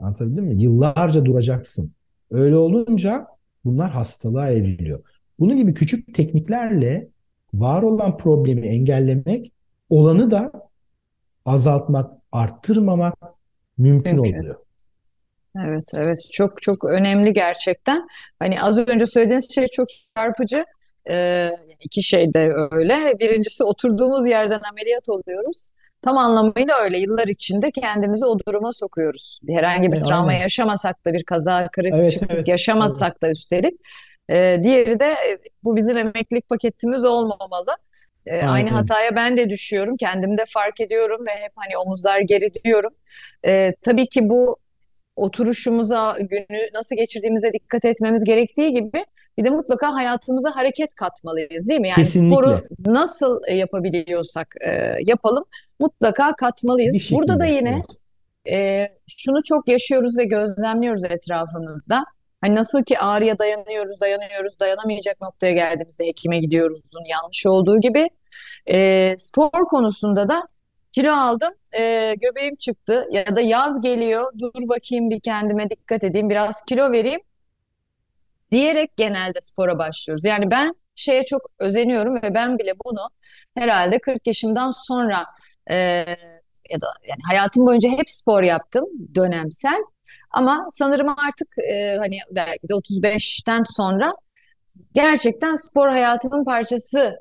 [0.00, 0.58] Anlatabildim mi?
[0.58, 1.92] Yıllarca duracaksın.
[2.30, 3.26] Öyle olunca
[3.64, 5.00] bunlar hastalığa evriliyor.
[5.38, 7.08] Bunun gibi küçük tekniklerle
[7.54, 9.52] var olan problemi engellemek,
[9.90, 10.52] olanı da
[11.46, 13.14] azaltmak, arttırmamak
[13.78, 14.38] mümkün, mümkün.
[14.38, 14.54] oluyor.
[15.66, 16.18] Evet, evet.
[16.32, 18.08] Çok çok önemli gerçekten.
[18.38, 20.64] Hani az önce söylediğiniz şey çok çarpıcı.
[21.10, 23.18] Ee, iki şey de öyle.
[23.20, 25.68] Birincisi oturduğumuz yerden ameliyat oluyoruz.
[26.04, 26.98] Tam anlamıyla öyle.
[26.98, 29.40] Yıllar içinde kendimizi o duruma sokuyoruz.
[29.48, 30.40] Herhangi bir travma Aynen.
[30.40, 33.22] yaşamasak da bir kaza, kırık, evet, evet, yaşamazsak evet.
[33.22, 33.80] da üstelik.
[34.30, 35.14] Ee, diğeri de
[35.64, 37.76] bu bizim emeklilik paketimiz olmamalı.
[38.26, 39.96] Ee, aynı hataya ben de düşüyorum.
[39.96, 42.94] Kendimde fark ediyorum ve hep hani omuzlar geri diyorum.
[43.46, 44.56] Ee, tabii ki bu
[45.16, 49.04] oturuşumuza, günü nasıl geçirdiğimize dikkat etmemiz gerektiği gibi
[49.38, 51.88] bir de mutlaka hayatımıza hareket katmalıyız değil mi?
[51.88, 52.36] Yani Kesinlikle.
[52.36, 55.44] sporu nasıl e, yapabiliyorsak e, yapalım
[55.80, 57.10] mutlaka katmalıyız.
[57.10, 57.82] Burada da yine
[58.50, 62.04] e, şunu çok yaşıyoruz ve gözlemliyoruz etrafımızda.
[62.40, 68.08] Hani nasıl ki ağrıya dayanıyoruz, dayanıyoruz, dayanamayacak noktaya geldiğimizde hekime gidiyoruzun yanlış olduğu gibi
[68.70, 70.42] e, spor konusunda da
[70.94, 76.30] Kilo aldım, e, göbeğim çıktı ya da yaz geliyor, dur bakayım bir kendime dikkat edeyim,
[76.30, 77.20] biraz kilo vereyim
[78.52, 80.24] diyerek genelde spora başlıyoruz.
[80.24, 83.08] Yani ben şeye çok özeniyorum ve ben bile bunu
[83.54, 85.18] herhalde 40 yaşımdan sonra
[85.70, 85.76] e,
[86.70, 89.82] ya da yani hayatım boyunca hep spor yaptım dönemsel.
[90.30, 94.14] Ama sanırım artık e, hani belki de 35'ten sonra
[94.94, 97.18] gerçekten spor hayatımın parçası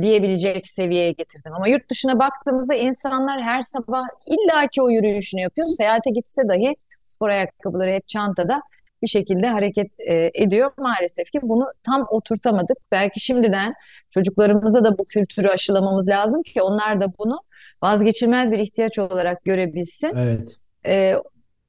[0.00, 1.52] diyebilecek seviyeye getirdim.
[1.54, 5.66] Ama yurt dışına baktığımızda insanlar her sabah illaki o yürüyüşünü yapıyor.
[5.66, 8.60] Seyahate gitse dahi spor ayakkabıları hep çantada
[9.06, 10.70] bir şekilde hareket e, ediyor.
[10.78, 12.76] Maalesef ki bunu tam oturtamadık.
[12.92, 13.72] Belki şimdiden
[14.10, 17.38] çocuklarımıza da bu kültürü aşılamamız lazım ki onlar da bunu
[17.82, 20.12] vazgeçilmez bir ihtiyaç olarak görebilsin.
[20.16, 20.56] Evet.
[20.86, 21.14] E,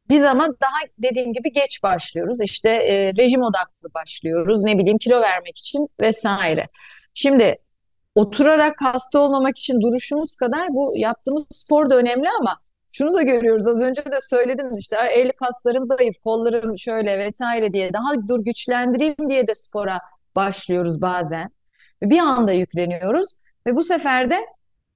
[0.09, 2.39] biz ama daha dediğim gibi geç başlıyoruz.
[2.41, 4.63] İşte e, rejim odaklı başlıyoruz.
[4.63, 6.65] Ne bileyim kilo vermek için vesaire.
[7.13, 7.55] Şimdi
[8.15, 12.59] oturarak hasta olmamak için duruşumuz kadar bu yaptığımız spor da önemli ama
[12.97, 17.93] şunu da görüyoruz az önce de söylediniz işte el kaslarım zayıf, kollarım şöyle vesaire diye
[17.93, 19.99] daha dur güçlendireyim diye de spora
[20.35, 21.49] başlıyoruz bazen.
[22.01, 23.31] Bir anda yükleniyoruz
[23.67, 24.35] ve bu sefer de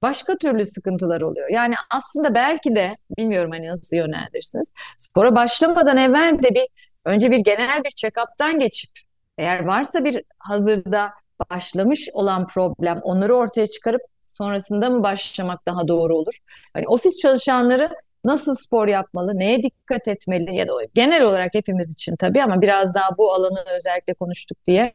[0.02, 1.48] başka türlü sıkıntılar oluyor.
[1.50, 4.72] Yani aslında belki de bilmiyorum hani nasıl yönlendirirsiniz.
[4.98, 6.66] Spora başlamadan evvel de bir
[7.04, 8.90] önce bir genel bir check-up'tan geçip
[9.38, 11.10] eğer varsa bir hazırda
[11.50, 14.02] başlamış olan problem onları ortaya çıkarıp
[14.42, 16.38] sonrasında mı başlamak daha doğru olur?
[16.74, 17.88] Hani ofis çalışanları
[18.24, 22.94] nasıl spor yapmalı, neye dikkat etmeli ya da genel olarak hepimiz için tabii ama biraz
[22.94, 24.92] daha bu alanı özellikle konuştuk diye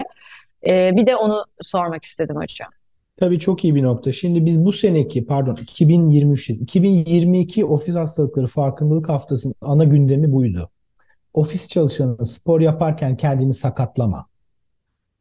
[0.68, 2.70] ee, bir de onu sormak istedim hocam.
[3.18, 4.12] Tabii çok iyi bir nokta.
[4.12, 10.70] Şimdi biz bu seneki pardon 2023 2022 ofis hastalıkları farkındalık haftasının ana gündemi buydu.
[11.34, 14.26] Ofis çalışanı spor yaparken kendini sakatlama.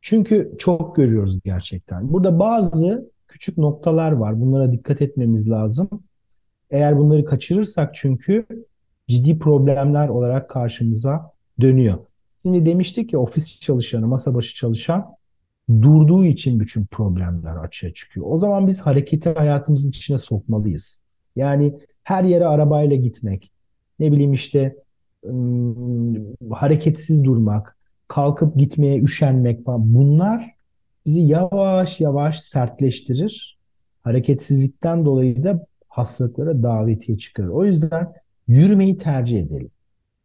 [0.00, 2.12] Çünkü çok görüyoruz gerçekten.
[2.12, 4.40] Burada bazı küçük noktalar var.
[4.40, 5.88] Bunlara dikkat etmemiz lazım.
[6.70, 8.46] Eğer bunları kaçırırsak çünkü
[9.08, 11.98] ciddi problemler olarak karşımıza dönüyor.
[12.42, 15.16] Şimdi demiştik ki ofis çalışanı, masa başı çalışan
[15.82, 18.26] durduğu için bütün problemler açığa çıkıyor.
[18.28, 21.00] O zaman biz hareketi hayatımızın içine sokmalıyız.
[21.36, 23.52] Yani her yere arabayla gitmek,
[23.98, 24.76] ne bileyim işte
[25.26, 27.76] ım, hareketsiz durmak,
[28.08, 30.55] kalkıp gitmeye üşenmek falan bunlar
[31.06, 33.58] bizi yavaş yavaş sertleştirir.
[34.02, 37.48] Hareketsizlikten dolayı da hastalıklara davetiye çıkarır.
[37.48, 38.12] O yüzden
[38.48, 39.70] yürümeyi tercih edelim.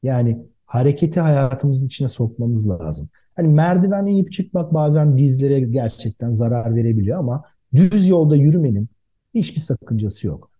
[0.03, 3.09] Yani hareketi hayatımızın içine sokmamız lazım.
[3.35, 7.43] Hani merdiven inip çıkmak bazen dizlere gerçekten zarar verebiliyor ama
[7.75, 8.89] düz yolda yürümenin
[9.33, 10.51] hiçbir sakıncası yok.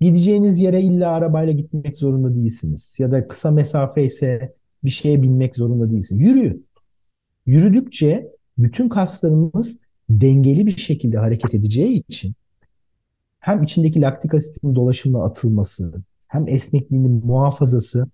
[0.00, 2.96] Gideceğiniz yere illa arabayla gitmek zorunda değilsiniz.
[2.98, 6.18] Ya da kısa mesafe ise bir şeye binmek zorunda değilsin.
[6.18, 6.62] Yürü.
[7.46, 9.78] Yürüdükçe bütün kaslarımız
[10.10, 12.34] dengeli bir şekilde hareket edeceği için
[13.40, 18.06] hem içindeki laktik asitin dolaşımına atılması hem esnekliğinin muhafazası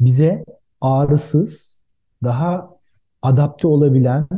[0.00, 0.44] bize
[0.80, 1.82] ağrısız,
[2.24, 2.78] daha
[3.22, 4.28] adapte olabilen,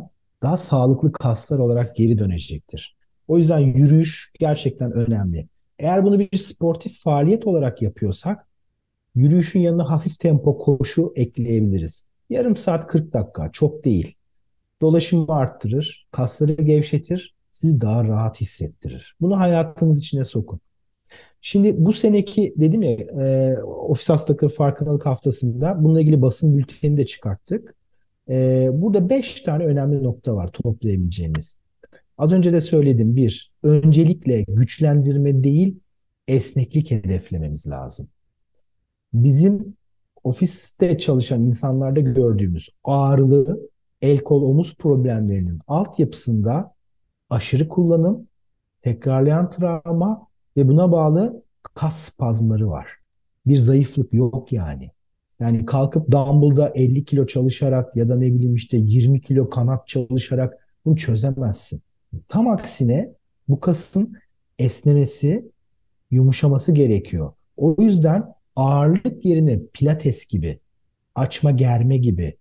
[0.42, 2.96] daha sağlıklı kaslar olarak geri dönecektir.
[3.28, 5.48] O yüzden yürüyüş gerçekten önemli.
[5.78, 8.46] Eğer bunu bir sportif faaliyet olarak yapıyorsak,
[9.14, 12.06] yürüyüşün yanına hafif tempo koşu ekleyebiliriz.
[12.30, 14.14] Yarım saat 40 dakika çok değil.
[14.82, 19.16] Dolaşımı arttırır, kasları gevşetir, sizi daha rahat hissettirir.
[19.20, 20.60] Bunu hayatınız içine sokun.
[21.40, 27.06] Şimdi bu seneki dedim ya e, ofis hastalıkları farkındalık haftasında bununla ilgili basın bülteni de
[27.06, 27.74] çıkarttık.
[28.28, 31.58] E, burada beş tane önemli nokta var toplayabileceğimiz.
[32.18, 33.16] Az önce de söyledim.
[33.16, 35.78] Bir, öncelikle güçlendirme değil
[36.28, 38.08] esneklik hedeflememiz lazım.
[39.12, 39.76] Bizim
[40.24, 43.60] ofiste çalışan insanlarda gördüğümüz ağrılı
[44.04, 46.74] el kol omuz problemlerinin altyapısında
[47.30, 48.28] aşırı kullanım,
[48.82, 52.86] tekrarlayan travma ve buna bağlı kas spazmları var.
[53.46, 54.90] Bir zayıflık yok yani.
[55.40, 60.54] Yani kalkıp dumbbell'da 50 kilo çalışarak ya da ne bileyim işte 20 kilo kanat çalışarak
[60.84, 61.82] bunu çözemezsin.
[62.28, 63.14] Tam aksine
[63.48, 64.14] bu kasın
[64.58, 65.50] esnemesi,
[66.10, 67.32] yumuşaması gerekiyor.
[67.56, 70.60] O yüzden ağırlık yerine pilates gibi,
[71.14, 72.36] açma germe gibi,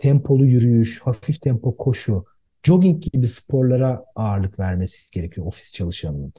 [0.00, 2.24] tempolu yürüyüş, hafif tempo koşu,
[2.62, 6.32] jogging gibi sporlara ağırlık vermesi gerekiyor ofis çalışanının.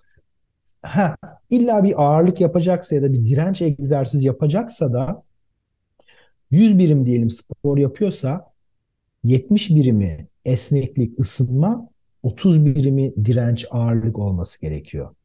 [0.82, 1.16] Ha,
[1.50, 5.24] illa bir ağırlık yapacaksa ya da bir direnç egzersiz yapacaksa da
[6.52, 8.52] 100 birim diyelim spor yapıyorsa
[9.24, 11.90] 70 birimi esneklik, ısınma,
[12.24, 15.16] 30 birimi direnç, ağırlık olması gerekiyor.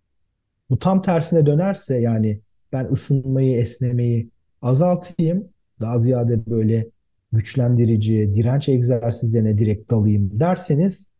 [0.71, 2.41] Bu tam tersine dönerse yani
[2.73, 4.31] ben ısınmayı, esnemeyi
[4.63, 5.49] azaltayım,
[5.81, 6.87] daha ziyade böyle
[7.33, 11.11] güçlendirici, direnç egzersizlerine direkt dalayım derseniz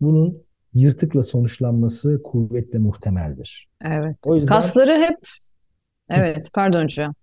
[0.00, 0.42] bunun
[0.74, 3.68] yırtıkla sonuçlanması kuvvetle muhtemeldir.
[3.84, 4.16] Evet.
[4.26, 5.18] O yüzden kasları hep
[6.10, 7.14] Evet, pardon hocam.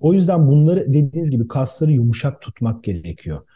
[0.00, 3.46] O yüzden bunları dediğiniz gibi kasları yumuşak tutmak gerekiyor.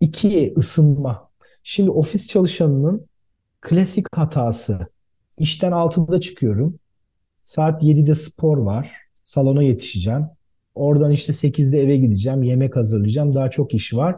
[0.00, 1.30] İki, ısınma.
[1.62, 3.06] Şimdi ofis çalışanının
[3.60, 4.78] klasik hatası.
[5.38, 6.78] İşten 6'da çıkıyorum.
[7.44, 8.92] Saat 7'de spor var.
[9.24, 10.26] Salona yetişeceğim.
[10.74, 12.42] Oradan işte 8'de eve gideceğim.
[12.42, 13.34] Yemek hazırlayacağım.
[13.34, 14.16] Daha çok iş var.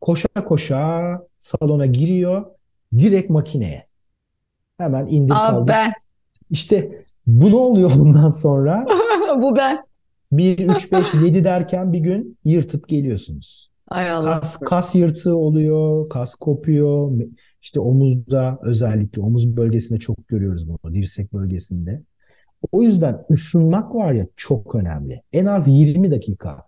[0.00, 2.46] Koşa koşa salona giriyor.
[2.98, 3.86] Direkt makineye.
[4.78, 5.68] Hemen indir Aa, kaldır.
[5.68, 5.92] ben.
[6.50, 8.86] İşte bu ne oluyor bundan sonra?
[9.42, 9.84] Bu ben.
[10.32, 13.70] 1, 3, 5, 7 derken bir gün yırtıp geliyorsunuz.
[13.88, 14.40] Ay Allah.
[14.40, 17.12] Kas, kas yırtığı oluyor, kas kopuyor.
[17.62, 22.02] İşte omuzda özellikle omuz bölgesinde çok görüyoruz bunu, dirsek bölgesinde.
[22.72, 25.22] O yüzden ısınmak var ya çok önemli.
[25.32, 26.62] En az 20 dakika.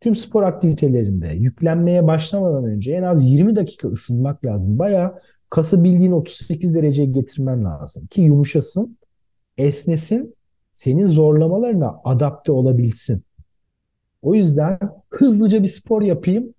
[0.00, 4.78] Tüm spor aktivitelerinde yüklenmeye başlamadan önce en az 20 dakika ısınmak lazım.
[4.78, 5.18] Baya
[5.50, 8.98] kası bildiğin 38 dereceye getirmen lazım ki yumuşasın,
[9.58, 10.34] esnesin,
[10.72, 13.24] senin zorlamalarına adapte olabilsin.
[14.22, 14.78] O yüzden
[15.10, 16.54] hızlıca bir spor yapayım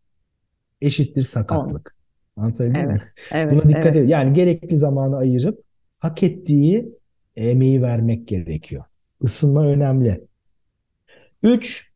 [0.82, 1.96] eşittir sakatlık.
[2.38, 3.00] Anlatabildim Evet, mi?
[3.32, 3.96] evet, Buna dikkat evet.
[3.96, 4.08] edin.
[4.08, 5.64] Yani gerekli zamanı ayırıp
[6.00, 6.94] hak ettiği
[7.36, 8.84] emeği vermek gerekiyor.
[9.22, 10.28] Isınma önemli.
[11.44, 11.94] Üç,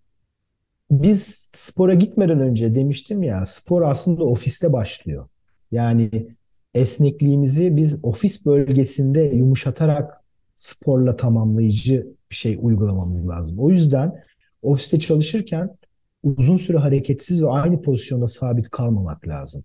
[0.91, 5.27] biz spora gitmeden önce demiştim ya spor aslında ofiste başlıyor.
[5.71, 6.27] Yani
[6.73, 10.23] esnekliğimizi biz ofis bölgesinde yumuşatarak
[10.55, 13.59] sporla tamamlayıcı bir şey uygulamamız lazım.
[13.59, 14.23] O yüzden
[14.61, 15.77] ofiste çalışırken
[16.23, 19.63] uzun süre hareketsiz ve aynı pozisyonda sabit kalmamak lazım.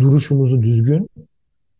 [0.00, 1.10] Duruşumuzu düzgün,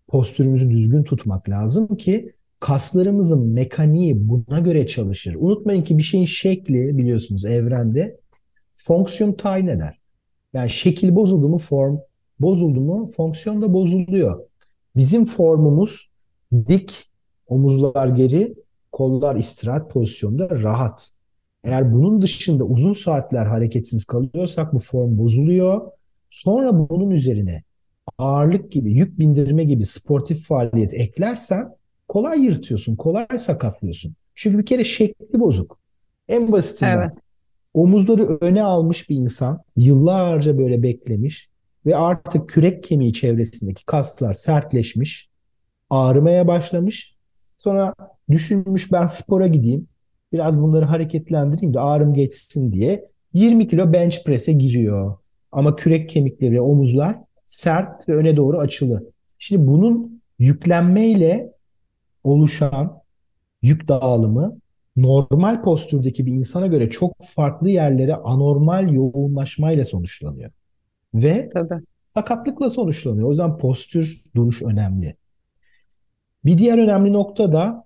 [0.09, 2.34] postürümüzü düzgün tutmak lazım ki
[2.65, 5.37] kaslarımızın mekaniği buna göre çalışır.
[5.39, 8.17] Unutmayın ki bir şeyin şekli biliyorsunuz evrende
[8.75, 9.99] fonksiyon tayin eder.
[10.55, 11.99] Yani şekil bozuldu mu form
[12.41, 14.45] bozuldu mu fonksiyon da bozuluyor.
[14.97, 16.11] Bizim formumuz
[16.69, 17.05] dik,
[17.47, 18.55] omuzlar geri,
[18.93, 21.11] kollar istirahat pozisyonda rahat.
[21.65, 25.91] Eğer bunun dışında uzun saatler hareketsiz kalıyorsak bu form bozuluyor.
[26.31, 27.63] Sonra bunun üzerine
[28.19, 31.75] ağırlık gibi, yük bindirme gibi sportif faaliyet eklersen
[32.09, 34.15] kolay yırtıyorsun, kolay sakatlıyorsun.
[34.35, 35.79] Çünkü bir kere şekli bozuk.
[36.29, 37.13] En basitinden Evet.
[37.75, 41.49] omuzları öne almış bir insan yıllarca böyle beklemiş
[41.87, 45.29] ve artık kürek kemiği çevresindeki kaslar sertleşmiş,
[45.91, 47.17] ağrımaya başlamış.
[47.59, 47.95] Sonra
[48.31, 49.89] düşünmüş ben spora gideyim,
[50.33, 55.17] biraz bunları hareketlendireyim de ağrım geçsin diye 20 kilo bench press'e giriyor.
[55.53, 57.17] Ama kürek kemikleri, omuzlar
[57.47, 59.11] sert ve öne doğru açılı.
[59.39, 61.54] Şimdi bunun yüklenmeyle
[62.25, 63.01] oluşan
[63.63, 64.59] yük dağılımı
[64.97, 70.51] normal postürdeki bir insana göre çok farklı yerlere anormal yoğunlaşmayla sonuçlanıyor.
[71.15, 71.85] Ve Tabii.
[72.15, 73.27] sakatlıkla sonuçlanıyor.
[73.29, 75.17] O yüzden postür, duruş önemli.
[76.45, 77.85] Bir diğer önemli nokta da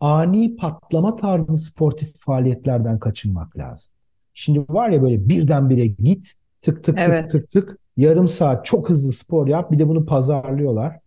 [0.00, 3.94] ani patlama tarzı sportif faaliyetlerden kaçınmak lazım.
[4.34, 7.30] Şimdi var ya böyle birdenbire git tık tık Evet.
[7.30, 10.98] tık tık tık yarım saat çok hızlı spor yap bir de bunu pazarlıyorlar.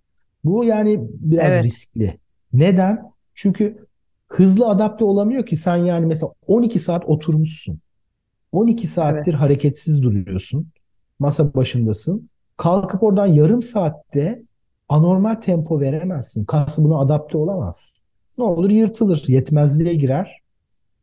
[0.43, 1.63] Bu yani biraz Evet.
[1.63, 2.19] riskli.
[2.59, 3.11] Neden?
[3.33, 3.85] Çünkü
[4.27, 7.79] hızlı adapte olamıyor ki sen yani mesela 12 saat oturmuşsun.
[8.51, 9.41] 12 saattir Evet.
[9.41, 10.67] hareketsiz duruyorsun.
[11.19, 12.29] Masa başındasın.
[12.57, 14.41] Kalkıp oradan yarım saatte
[14.89, 16.45] anormal tempo veremezsin.
[16.45, 18.01] Kas buna adapte olamaz.
[18.37, 20.41] Ne olur yırtılır, yetmezliğe girer,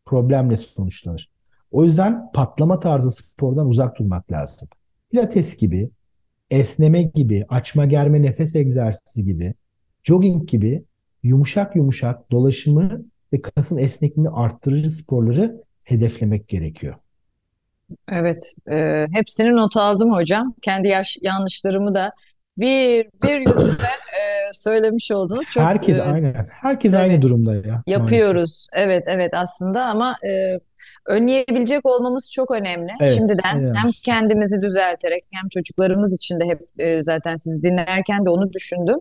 [0.05, 1.31] problemle sonuçlanır.
[1.71, 4.69] O yüzden patlama tarzı spordan uzak durmak lazım.
[5.11, 5.91] Pilates gibi,
[6.51, 9.55] esneme gibi, açma germe nefes egzersizi gibi,
[10.05, 10.85] jogging gibi
[11.23, 16.95] yumuşak yumuşak dolaşımı ve kasın esnekliğini arttırıcı sporları hedeflemek gerekiyor.
[18.09, 20.55] Evet, e, hepsini not aldım hocam.
[20.63, 22.13] Kendi yaş, yanlışlarımı da
[22.59, 25.51] bir bir yüzünden e, söylemiş oldunuz.
[25.51, 26.35] Çok Herkes e, aynen.
[26.61, 27.03] Herkes tabii.
[27.03, 27.87] aynı durumda ya maalesef.
[27.87, 28.67] yapıyoruz.
[28.73, 30.59] Evet, evet aslında ama e,
[31.07, 32.93] önleyebilecek olmamız çok önemli.
[33.01, 38.25] Evet, Şimdiden en hem kendimizi düzelterek hem çocuklarımız için de hep e, zaten sizi dinlerken
[38.25, 38.99] de onu düşündüm.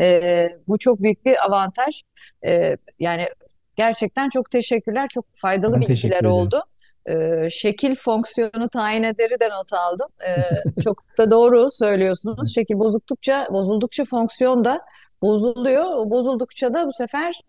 [0.00, 2.02] E, bu çok büyük bir avantaj.
[2.46, 3.28] E, yani
[3.76, 5.08] gerçekten çok teşekkürler.
[5.08, 6.62] Çok faydalı Ben bilgiler oldu.
[7.08, 10.08] E, şekil fonksiyonu tayin ederi de not aldım.
[10.26, 10.36] E,
[10.82, 12.54] çok da doğru söylüyorsunuz.
[12.54, 14.80] Şekil bozuldukça, bozuldukça fonksiyon da
[15.22, 16.10] bozuluyor.
[16.10, 17.40] Bozuldukça da bu sefer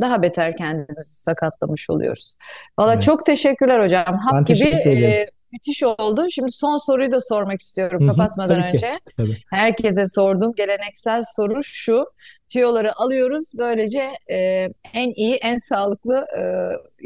[0.00, 2.36] daha beter kendimizi sakatlamış oluyoruz.
[2.78, 3.02] Valla Evet.
[3.02, 4.04] çok teşekkürler hocam.
[4.04, 6.26] Hap Ben gibi e, müthiş oldu.
[6.30, 8.76] Şimdi son soruyu da sormak istiyorum Hı hı, kapatmadan tabii ki.
[8.76, 9.00] önce.
[9.16, 9.36] Tabii.
[9.50, 10.52] Herkese sordum.
[10.56, 12.04] Geleneksel soru şu.
[12.48, 13.52] Tüyoları alıyoruz.
[13.58, 16.42] Böylece e, en iyi, en sağlıklı e,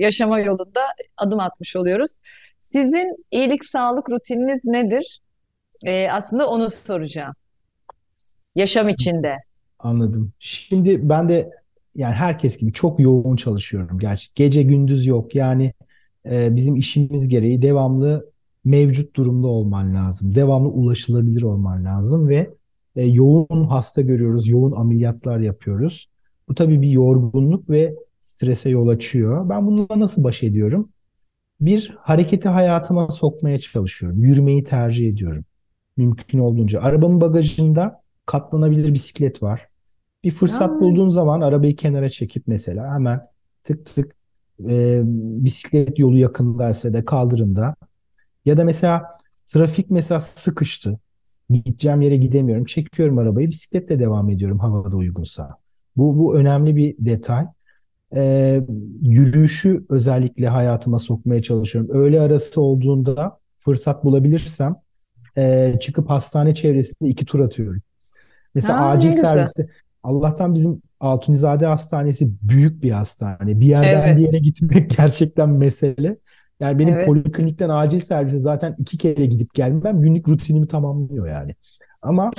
[0.02, 0.80] yaşama yolunda
[1.16, 2.14] adım atmış oluyoruz.
[2.62, 5.20] Sizin iyilik sağlık rutininiz nedir?
[5.86, 7.34] E, aslında onu soracağım.
[8.54, 9.36] Yaşam içinde.
[9.78, 10.32] Anladım.
[10.38, 11.50] Şimdi ben de
[11.94, 13.98] yani herkes gibi çok yoğun çalışıyorum.
[13.98, 15.34] Gerçi gece gündüz yok.
[15.34, 15.72] Yani
[16.30, 18.30] e, bizim işimiz gereği devamlı
[18.68, 20.34] mevcut durumda olman lazım.
[20.34, 22.50] Devamlı ulaşılabilir olman lazım ve
[22.96, 26.08] e, yoğun hasta görüyoruz, yoğun ameliyatlar yapıyoruz.
[26.48, 29.48] Bu tabii bir yorgunluk ve strese yol açıyor.
[29.48, 30.88] Ben bununla nasıl baş ediyorum?
[31.60, 34.22] Bir, hareketi hayatıma sokmaya çalışıyorum.
[34.22, 35.44] Yürümeyi tercih ediyorum.
[35.96, 36.80] Mümkün olduğunca.
[36.80, 39.68] Arabamın bagajında katlanabilir bisiklet var.
[40.24, 40.80] Bir fırsat Aa.
[40.80, 43.20] bulduğum zaman arabayı kenara çekip mesela hemen
[43.64, 44.14] tık tık
[44.68, 45.00] e,
[45.44, 47.74] bisiklet yolu yakındaysa da kaldırımda
[48.44, 49.04] ya da mesela
[49.46, 50.98] trafik mesela sıkıştı.
[51.50, 52.64] Gideceğim yere gidemiyorum.
[52.64, 55.56] Çekiyorum arabayı bisikletle devam ediyorum havada uygunsa.
[55.96, 57.46] Bu, bu önemli bir detay.
[58.14, 58.60] Ee,
[59.02, 61.90] yürüyüşü özellikle hayatıma sokmaya çalışıyorum.
[61.94, 64.76] Öğle arası olduğunda fırsat bulabilirsem
[65.36, 67.82] e, çıkıp hastane çevresinde iki tur atıyorum.
[68.54, 69.68] Mesela ne acil serviste
[70.02, 73.60] Allah'tan bizim Altunizade Hastanesi büyük bir hastane.
[73.60, 74.18] Bir yerden Evet.
[74.18, 76.16] bir yere gitmek gerçekten mesele.
[76.60, 77.06] Yani benim Evet.
[77.06, 81.54] poliklinikten acil servise zaten iki kere gidip gelmem günlük rutinimi tamamlıyor yani.
[82.02, 82.30] Ama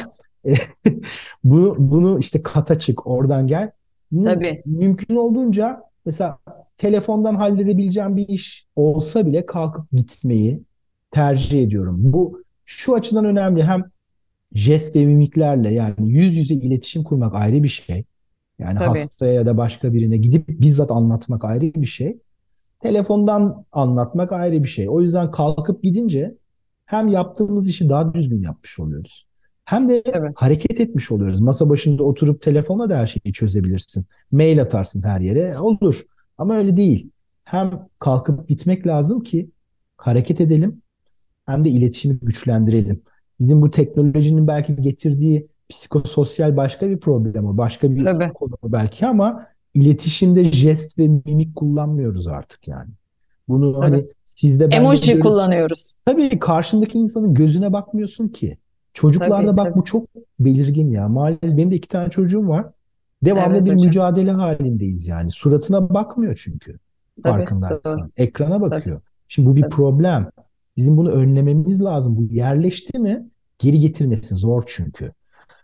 [0.46, 0.54] e,
[1.44, 3.72] bu bunu işte kata çık, oradan gel.
[4.12, 4.62] Bunu Tabii.
[4.66, 6.38] mümkün olduğunca mesela
[6.78, 10.64] telefondan halledebileceğim bir iş olsa bile kalkıp gitmeyi
[11.12, 11.96] tercih ediyorum.
[12.00, 13.64] Bu şu açıdan önemli.
[13.64, 13.84] Hem
[14.54, 18.04] jest ve mimiklerle yani yüz yüze iletişim kurmak ayrı bir şey.
[18.60, 19.00] Yani Tabii.
[19.00, 22.18] hastaya ya da başka birine gidip bizzat anlatmak ayrı bir şey.
[22.80, 24.90] Telefondan anlatmak ayrı bir şey.
[24.90, 26.36] O yüzden kalkıp gidince
[26.86, 29.26] hem yaptığımız işi daha düzgün yapmış oluyoruz.
[29.66, 30.32] Hem de Tabii.
[30.36, 31.42] hareket etmiş oluyoruz.
[31.42, 34.06] Masa başında oturup telefonla da her şeyi çözebilirsin.
[34.32, 35.60] Mail atarsın her yere.
[35.60, 36.06] Olur.
[36.38, 37.10] Ama öyle değil.
[37.44, 39.50] Hem kalkıp gitmek lazım ki
[39.98, 40.82] hareket edelim
[41.46, 43.02] hem de iletişimi güçlendirelim.
[43.40, 47.58] Bizim bu teknolojinin belki getirdiği psikososyal başka bir problem o.
[47.58, 48.34] Başka bir Tabii.
[48.34, 52.90] konu belki ama iletişimde jest ve mimik kullanmıyoruz artık yani.
[53.48, 53.84] Bunu Tabii.
[53.86, 55.94] hani sizde bende Emoji böyle- kullanıyoruz.
[56.06, 58.58] Tabii karşındaki insanın gözüne bakmıyorsun ki.
[58.94, 59.80] Çocuklarda Tabii, bak tabii.
[59.80, 60.06] bu çok
[60.40, 61.08] belirgin ya.
[61.08, 62.66] Maalesef benim de iki tane çocuğum var.
[63.26, 63.86] Devamlı Evet bir hocam.
[63.88, 65.32] mücadele halindeyiz yani.
[65.32, 66.80] Suratına bakmıyor çünkü.
[67.24, 68.12] Tabii, Farkındaysan.
[68.18, 69.02] Ekrana bakıyor.
[69.28, 69.72] Şimdi bu bir Tabii.
[69.76, 70.30] problem.
[70.78, 72.18] Bizim bunu önlememiz lazım.
[72.18, 75.14] Bu yerleşti mi geri getirmesi zor çünkü.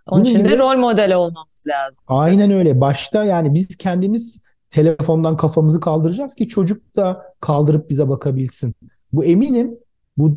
[0.07, 2.03] Onun Bunun için de rol model olmamız lazım.
[2.07, 2.81] Aynen öyle.
[2.81, 8.73] Başta yani biz kendimiz telefondan kafamızı kaldıracağız ki çocuk da kaldırıp bize bakabilsin.
[9.13, 9.71] Bu eminim
[10.17, 10.33] bu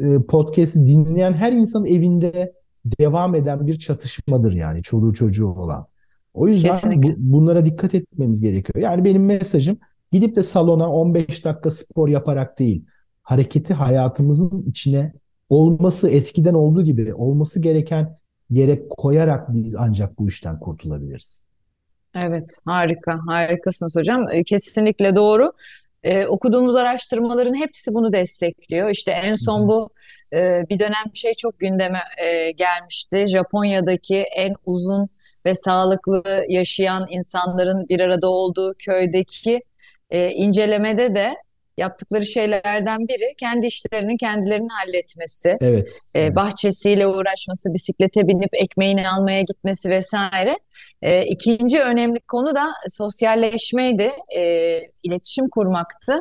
[0.00, 2.52] e, podcast'i dinleyen her insanın evinde
[3.00, 5.86] devam eden bir çatışmadır yani çoluğu çocuğu olan.
[6.34, 7.08] O yüzden Kesinlikle.
[7.10, 8.84] bu- bunlara dikkat etmemiz gerekiyor.
[8.84, 9.78] Yani benim mesajım
[10.12, 12.84] gidip de salona 15 dakika spor yaparak değil,
[13.22, 15.12] hareketi hayatımızın içine
[15.48, 18.16] olması eskiden olduğu gibi olması gereken
[18.50, 21.44] yere koyarak biz ancak bu işten kurtulabiliriz.
[22.14, 24.30] Evet, harika, harikasınız hocam.
[24.30, 25.52] E, Kesinlikle doğru.
[26.02, 28.90] E, okuduğumuz araştırmaların hepsi bunu destekliyor.
[28.90, 29.90] İşte en son bu
[30.32, 33.26] e, bir dönem şey çok gündeme e, gelmişti.
[33.28, 35.08] Japonya'daki en uzun
[35.46, 39.62] ve sağlıklı yaşayan insanların bir arada olduğu köydeki
[40.10, 41.34] e, incelemede de
[41.80, 46.36] yaptıkları şeylerden biri kendi işlerini kendilerinin halletmesi Evet, e, evet.
[46.36, 50.58] bahçesiyle uğraşması, bisiklete binip ekmeğini almaya gitmesi vesaire.
[51.02, 54.42] E, ikinci önemli konu da sosyalleşmeydi, e,
[55.02, 56.14] iletişim kurmaktı.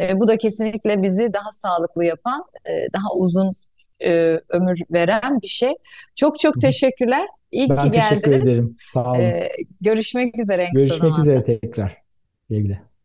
[0.00, 3.52] E, bu da kesinlikle bizi daha sağlıklı yapan, e, daha uzun
[4.04, 4.10] e,
[4.48, 5.72] ömür veren bir şey.
[6.16, 7.26] Çok çok teşekkürler.
[7.50, 8.48] İyi ki Ben teşekkür geldiniz.
[8.48, 8.76] ederim.
[8.84, 9.20] Sağ olun.
[9.20, 9.48] E,
[9.80, 11.96] görüşmek üzere Görüşmek üzere tekrar.
[12.50, 12.95] Güle.